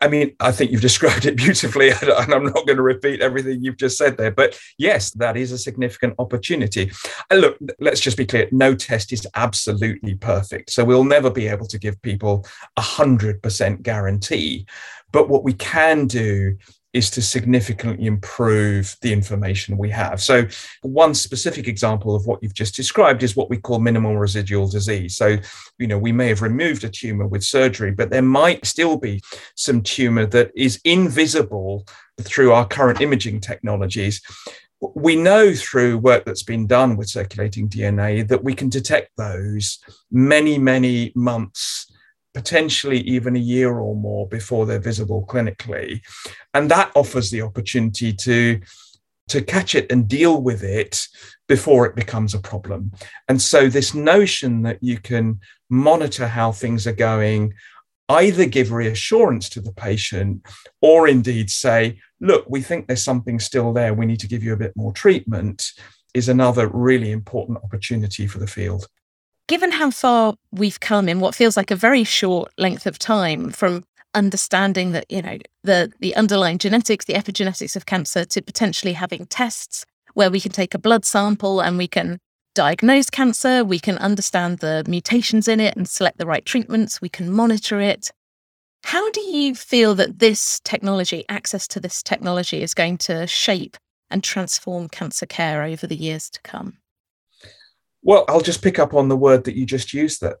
I 0.00 0.08
mean, 0.08 0.34
I 0.40 0.52
think 0.52 0.70
you've 0.70 0.80
described 0.90 1.26
it 1.26 1.36
beautifully, 1.36 1.90
and 2.02 2.10
I'm 2.10 2.44
not 2.44 2.66
going 2.66 2.76
to 2.76 2.82
repeat 2.82 3.20
everything 3.20 3.62
you've 3.62 3.76
just 3.76 3.98
said 3.98 4.16
there. 4.16 4.30
But 4.30 4.58
yes, 4.78 5.10
that 5.12 5.36
is 5.36 5.52
a 5.52 5.58
significant 5.58 6.14
opportunity. 6.18 6.90
And 7.30 7.40
look, 7.40 7.58
let's 7.80 8.00
just 8.00 8.16
be 8.16 8.26
clear 8.26 8.48
no 8.52 8.74
test 8.74 9.12
is 9.12 9.26
absolutely 9.34 10.14
perfect. 10.14 10.70
So 10.70 10.84
we'll 10.84 11.04
never 11.04 11.30
be 11.30 11.48
able 11.48 11.66
to 11.66 11.78
give 11.78 12.00
people 12.02 12.46
a 12.76 12.82
100% 12.82 13.82
guarantee. 13.82 14.66
But 15.12 15.28
what 15.28 15.44
we 15.44 15.54
can 15.54 16.06
do 16.06 16.56
is 16.96 17.10
to 17.10 17.20
significantly 17.20 18.06
improve 18.06 18.96
the 19.02 19.12
information 19.12 19.76
we 19.76 19.90
have. 19.90 20.22
So, 20.22 20.46
one 20.80 21.12
specific 21.12 21.68
example 21.68 22.14
of 22.14 22.26
what 22.26 22.42
you've 22.42 22.54
just 22.54 22.74
described 22.74 23.22
is 23.22 23.36
what 23.36 23.50
we 23.50 23.58
call 23.58 23.78
minimal 23.78 24.16
residual 24.16 24.66
disease. 24.66 25.14
So, 25.14 25.36
you 25.78 25.86
know, 25.86 25.98
we 25.98 26.12
may 26.12 26.28
have 26.28 26.40
removed 26.40 26.84
a 26.84 26.88
tumor 26.88 27.26
with 27.26 27.44
surgery, 27.44 27.90
but 27.90 28.08
there 28.08 28.22
might 28.22 28.64
still 28.64 28.96
be 28.96 29.22
some 29.56 29.82
tumor 29.82 30.24
that 30.26 30.50
is 30.56 30.80
invisible 30.84 31.86
through 32.22 32.52
our 32.52 32.66
current 32.66 33.02
imaging 33.02 33.40
technologies. 33.40 34.22
We 34.80 35.16
know 35.16 35.54
through 35.54 35.98
work 35.98 36.24
that's 36.24 36.42
been 36.42 36.66
done 36.66 36.96
with 36.96 37.08
circulating 37.08 37.68
DNA 37.68 38.26
that 38.28 38.42
we 38.42 38.54
can 38.54 38.70
detect 38.70 39.10
those 39.16 39.78
many, 40.10 40.58
many 40.58 41.12
months 41.14 41.85
potentially 42.36 43.00
even 43.00 43.34
a 43.34 43.38
year 43.54 43.78
or 43.78 43.96
more 43.96 44.28
before 44.28 44.66
they're 44.66 44.78
visible 44.78 45.24
clinically. 45.26 46.02
And 46.52 46.70
that 46.70 46.92
offers 46.94 47.30
the 47.30 47.40
opportunity 47.40 48.12
to, 48.12 48.60
to 49.28 49.40
catch 49.40 49.74
it 49.74 49.90
and 49.90 50.06
deal 50.06 50.42
with 50.42 50.62
it 50.62 51.08
before 51.48 51.86
it 51.86 51.96
becomes 51.96 52.34
a 52.34 52.38
problem. 52.38 52.92
And 53.26 53.40
so, 53.40 53.68
this 53.68 53.94
notion 53.94 54.60
that 54.64 54.82
you 54.82 54.98
can 54.98 55.40
monitor 55.70 56.28
how 56.28 56.52
things 56.52 56.86
are 56.86 56.92
going, 57.10 57.54
either 58.10 58.44
give 58.44 58.70
reassurance 58.70 59.48
to 59.48 59.62
the 59.62 59.72
patient 59.72 60.46
or 60.82 61.08
indeed 61.08 61.48
say, 61.48 61.98
look, 62.20 62.44
we 62.50 62.60
think 62.60 62.86
there's 62.86 63.02
something 63.02 63.40
still 63.40 63.72
there, 63.72 63.94
we 63.94 64.04
need 64.04 64.20
to 64.20 64.28
give 64.28 64.44
you 64.44 64.52
a 64.52 64.58
bit 64.58 64.74
more 64.76 64.92
treatment, 64.92 65.72
is 66.12 66.28
another 66.28 66.68
really 66.68 67.12
important 67.12 67.56
opportunity 67.64 68.26
for 68.26 68.40
the 68.40 68.46
field 68.46 68.88
given 69.46 69.72
how 69.72 69.90
far 69.90 70.34
we've 70.50 70.80
come 70.80 71.08
in 71.08 71.20
what 71.20 71.34
feels 71.34 71.56
like 71.56 71.70
a 71.70 71.76
very 71.76 72.04
short 72.04 72.52
length 72.58 72.86
of 72.86 72.98
time 72.98 73.50
from 73.50 73.84
understanding 74.14 74.92
that 74.92 75.04
you 75.10 75.20
know 75.20 75.38
the 75.62 75.92
the 76.00 76.16
underlying 76.16 76.58
genetics 76.58 77.04
the 77.04 77.12
epigenetics 77.12 77.76
of 77.76 77.86
cancer 77.86 78.24
to 78.24 78.40
potentially 78.40 78.94
having 78.94 79.26
tests 79.26 79.84
where 80.14 80.30
we 80.30 80.40
can 80.40 80.52
take 80.52 80.74
a 80.74 80.78
blood 80.78 81.04
sample 81.04 81.60
and 81.60 81.76
we 81.76 81.86
can 81.86 82.18
diagnose 82.54 83.10
cancer 83.10 83.62
we 83.62 83.78
can 83.78 83.98
understand 83.98 84.58
the 84.60 84.82
mutations 84.88 85.46
in 85.46 85.60
it 85.60 85.76
and 85.76 85.88
select 85.88 86.16
the 86.16 86.26
right 86.26 86.46
treatments 86.46 87.00
we 87.00 87.08
can 87.08 87.30
monitor 87.30 87.80
it. 87.80 88.10
How 88.84 89.10
do 89.10 89.20
you 89.20 89.54
feel 89.54 89.94
that 89.96 90.20
this 90.20 90.60
technology 90.60 91.24
access 91.28 91.66
to 91.68 91.80
this 91.80 92.02
technology 92.02 92.62
is 92.62 92.72
going 92.72 92.98
to 92.98 93.26
shape 93.26 93.76
and 94.10 94.22
transform 94.22 94.88
cancer 94.88 95.26
care 95.26 95.64
over 95.64 95.86
the 95.86 95.96
years 95.96 96.30
to 96.30 96.40
come 96.42 96.78
well, 98.06 98.24
I'll 98.28 98.40
just 98.40 98.62
pick 98.62 98.78
up 98.78 98.94
on 98.94 99.08
the 99.08 99.16
word 99.16 99.42
that 99.44 99.56
you 99.56 99.66
just 99.66 99.92
used 99.92 100.20
that 100.20 100.36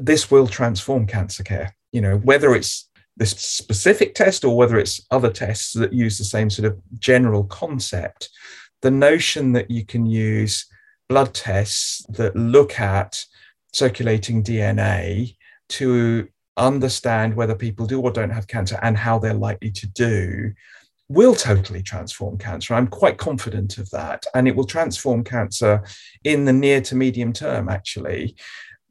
this 0.00 0.32
will 0.32 0.48
transform 0.48 1.06
cancer 1.06 1.44
care. 1.44 1.76
You 1.92 2.00
know, 2.00 2.16
whether 2.18 2.56
it's 2.56 2.90
this 3.16 3.30
specific 3.30 4.16
test 4.16 4.44
or 4.44 4.56
whether 4.56 4.76
it's 4.80 5.00
other 5.12 5.30
tests 5.30 5.74
that 5.74 5.92
use 5.92 6.18
the 6.18 6.24
same 6.24 6.50
sort 6.50 6.66
of 6.66 6.76
general 6.98 7.44
concept, 7.44 8.28
the 8.82 8.90
notion 8.90 9.52
that 9.52 9.70
you 9.70 9.86
can 9.86 10.06
use 10.06 10.66
blood 11.08 11.34
tests 11.34 12.04
that 12.08 12.34
look 12.34 12.80
at 12.80 13.24
circulating 13.72 14.42
DNA 14.42 15.36
to 15.68 16.28
understand 16.56 17.36
whether 17.36 17.54
people 17.54 17.86
do 17.86 18.00
or 18.00 18.10
don't 18.10 18.30
have 18.30 18.48
cancer 18.48 18.76
and 18.82 18.96
how 18.96 19.20
they're 19.20 19.34
likely 19.34 19.70
to 19.70 19.86
do 19.86 20.52
will 21.08 21.34
totally 21.34 21.82
transform 21.82 22.36
cancer. 22.38 22.74
I'm 22.74 22.88
quite 22.88 23.16
confident 23.18 23.78
of 23.78 23.90
that. 23.90 24.26
And 24.34 24.46
it 24.46 24.54
will 24.54 24.64
transform 24.64 25.24
cancer 25.24 25.82
in 26.24 26.44
the 26.44 26.52
near 26.52 26.80
to 26.82 26.94
medium 26.94 27.32
term, 27.32 27.68
actually, 27.68 28.36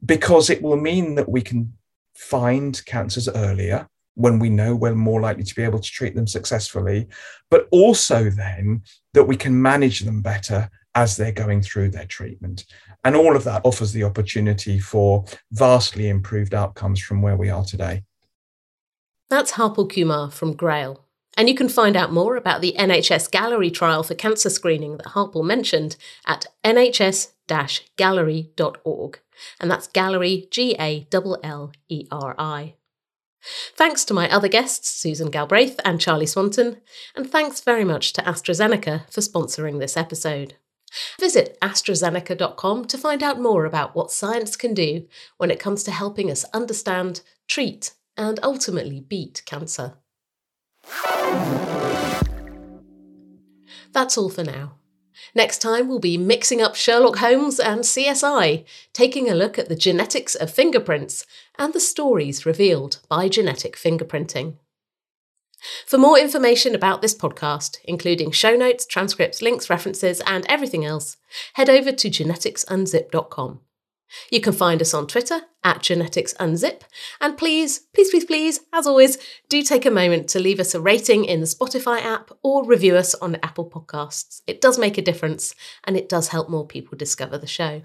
because 0.06 0.50
it 0.50 0.62
will 0.62 0.78
mean 0.78 1.16
that 1.16 1.30
we 1.30 1.42
can 1.42 1.74
find 2.16 2.84
cancers 2.86 3.30
earlier 3.30 3.88
when 4.16 4.40
we 4.40 4.50
know 4.50 4.76
we're 4.76 4.96
more 4.96 5.22
likely 5.22 5.44
to 5.44 5.56
be 5.56 5.62
able 5.62 5.78
to 5.80 5.92
treat 5.92 6.16
them 6.16 6.26
successfully, 6.26 7.08
but 7.52 7.68
also 7.72 8.32
then 8.32 8.82
that 9.14 9.26
we 9.26 9.36
can 9.36 9.62
manage 9.62 10.00
them 10.00 10.22
better 10.24 10.68
as 10.96 11.16
they're 11.16 11.32
going 11.32 11.62
through 11.62 11.90
their 11.90 12.08
treatment. 12.08 12.66
And 13.04 13.16
all 13.16 13.36
of 13.36 13.44
that 13.44 13.62
offers 13.64 13.94
the 13.94 14.04
opportunity 14.04 14.80
for 14.80 15.24
vastly 15.52 16.10
improved 16.10 16.56
outcomes 16.56 17.00
from 17.00 17.22
where 17.22 17.38
we 17.38 17.52
are 17.52 17.64
today. 17.64 18.04
That's 19.30 19.52
Harpal 19.52 19.94
Kumar 19.94 20.32
from 20.32 20.54
Grail. 20.54 21.07
And 21.38 21.48
you 21.48 21.56
can 21.56 21.70
find 21.70 21.96
out 21.96 22.12
more 22.12 22.36
about 22.36 22.62
the 22.62 22.76
NHS 22.78 23.30
Galleri 23.30 23.72
trial 23.72 24.02
for 24.02 24.16
cancer 24.16 24.50
screening 24.50 24.98
that 24.98 25.08
Harpal 25.08 25.46
mentioned 25.46 25.96
at 26.26 26.48
nhs 26.64 27.30
galleri.org. 27.48 29.20
And 29.60 29.72
that's 29.72 29.88
Galleri, 29.88 30.50
G 30.50 30.76
A 30.80 31.08
L 31.14 31.38
L 31.44 31.72
E 31.88 32.08
R 32.12 32.36
I. 32.40 32.74
Thanks 33.76 34.04
to 34.06 34.14
my 34.16 34.30
other 34.30 34.48
guests, 34.48 34.90
Susan 34.90 35.30
Galbraith 35.30 35.80
and 35.86 36.02
Charlie 36.02 36.26
Swanton, 36.26 36.82
and 37.16 37.30
thanks 37.30 37.62
very 37.62 37.86
much 37.86 38.12
to 38.14 38.22
AstraZeneca 38.24 39.10
for 39.12 39.22
sponsoring 39.22 39.80
this 39.80 39.96
episode. 39.96 40.56
Visit 41.20 41.58
AstraZeneca.com 41.62 42.86
to 42.86 42.98
find 42.98 43.22
out 43.22 43.40
more 43.40 43.66
about 43.66 43.96
what 43.96 44.12
science 44.12 44.56
can 44.56 44.74
do 44.74 45.06
when 45.38 45.52
it 45.52 45.60
comes 45.60 45.84
to 45.84 45.92
helping 45.92 46.32
us 46.32 46.46
understand, 46.46 47.22
treat, 47.48 47.94
and 48.18 48.40
ultimately 48.42 49.00
beat 49.00 49.44
cancer. 49.46 49.94
That's 53.94 54.18
all 54.18 54.30
for 54.30 54.44
now. 54.44 54.74
Next 55.34 55.60
time, 55.60 55.88
we'll 55.88 56.00
be 56.00 56.18
mixing 56.18 56.62
up 56.62 56.76
Sherlock 56.76 57.18
Holmes 57.18 57.60
and 57.60 57.82
CSI, 57.82 58.66
taking 58.94 59.30
a 59.30 59.36
look 59.36 59.58
at 59.60 59.70
the 59.70 59.76
genetics 59.76 60.36
of 60.36 60.52
fingerprints 60.52 61.26
and 61.58 61.74
the 61.74 61.80
stories 61.80 62.46
revealed 62.46 63.00
by 63.10 63.28
genetic 63.28 63.76
fingerprinting. 63.76 64.58
For 65.86 65.98
more 65.98 66.20
information 66.20 66.76
about 66.76 67.02
this 67.02 67.16
podcast, 67.16 67.78
including 67.84 68.32
show 68.32 68.56
notes, 68.56 68.86
transcripts, 68.86 69.42
links, 69.42 69.70
references, 69.70 70.22
and 70.28 70.46
everything 70.48 70.86
else, 70.86 71.18
head 71.54 71.70
over 71.70 71.92
to 71.92 72.10
geneticsunzip.com. 72.10 73.62
You 74.32 74.40
can 74.40 74.54
find 74.54 74.82
us 74.82 74.94
on 74.94 75.08
Twitter 75.08 75.42
at 75.68 75.82
Genetics 75.82 76.34
Unzip. 76.36 76.84
And 77.20 77.38
please, 77.38 77.80
please, 77.94 78.10
please, 78.10 78.24
please, 78.24 78.62
as 78.72 78.88
always, 78.88 79.18
do 79.50 79.62
take 79.62 79.86
a 79.86 79.92
moment 79.92 80.30
to 80.30 80.40
leave 80.40 80.62
us 80.62 80.74
a 80.74 80.80
rating 80.80 81.26
in 81.26 81.42
the 81.42 81.46
Spotify 81.46 82.02
app 82.02 82.32
or 82.42 82.66
review 82.66 82.96
us 82.96 83.14
on 83.16 83.36
Apple 83.44 83.70
Podcasts. 83.70 84.42
It 84.48 84.62
does 84.62 84.80
make 84.80 84.98
a 84.98 85.02
difference 85.02 85.54
and 85.84 85.98
it 85.98 86.08
does 86.08 86.30
help 86.30 86.50
more 86.50 86.66
people 86.66 86.98
discover 86.98 87.38
the 87.38 87.48
show. 87.48 87.82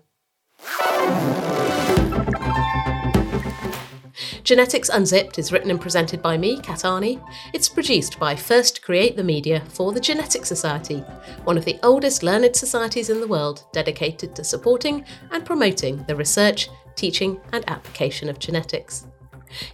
Genetics 4.44 4.88
Unzipped 4.88 5.38
is 5.38 5.50
written 5.50 5.70
and 5.70 5.80
presented 5.80 6.22
by 6.22 6.36
me, 6.36 6.60
Kat 6.60 6.80
Arney. 6.80 7.20
It's 7.52 7.68
produced 7.68 8.18
by 8.20 8.36
First 8.36 8.82
Create 8.82 9.16
the 9.16 9.24
Media 9.24 9.62
for 9.68 9.92
the 9.92 10.00
Genetic 10.00 10.44
Society, 10.44 10.98
one 11.44 11.58
of 11.58 11.64
the 11.64 11.78
oldest 11.82 12.22
learned 12.22 12.54
societies 12.54 13.10
in 13.10 13.20
the 13.20 13.26
world 13.26 13.64
dedicated 13.72 14.36
to 14.36 14.44
supporting 14.44 15.04
and 15.30 15.44
promoting 15.44 16.04
the 16.06 16.14
research, 16.14 16.68
teaching, 16.96 17.40
and 17.52 17.64
application 17.68 18.28
of 18.28 18.38
genetics. 18.38 19.06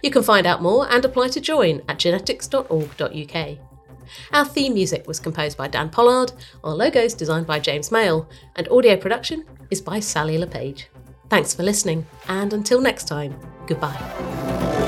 You 0.03 0.11
can 0.11 0.23
find 0.23 0.45
out 0.45 0.61
more 0.61 0.91
and 0.91 1.03
apply 1.05 1.29
to 1.29 1.39
join 1.39 1.81
at 1.87 1.99
genetics.org.uk. 1.99 3.57
Our 4.33 4.45
theme 4.45 4.73
music 4.73 5.07
was 5.07 5.19
composed 5.19 5.57
by 5.57 5.67
Dan 5.67 5.89
Pollard, 5.89 6.31
our 6.63 6.73
logos 6.73 7.13
designed 7.13 7.47
by 7.47 7.59
James 7.59 7.91
Mail, 7.91 8.27
and 8.55 8.67
audio 8.69 8.97
production 8.97 9.45
is 9.69 9.81
by 9.81 9.99
Sally 9.99 10.37
LePage. 10.37 10.87
Thanks 11.29 11.53
for 11.53 11.63
listening, 11.63 12.05
and 12.27 12.53
until 12.53 12.81
next 12.81 13.07
time, 13.07 13.39
goodbye. 13.67 14.78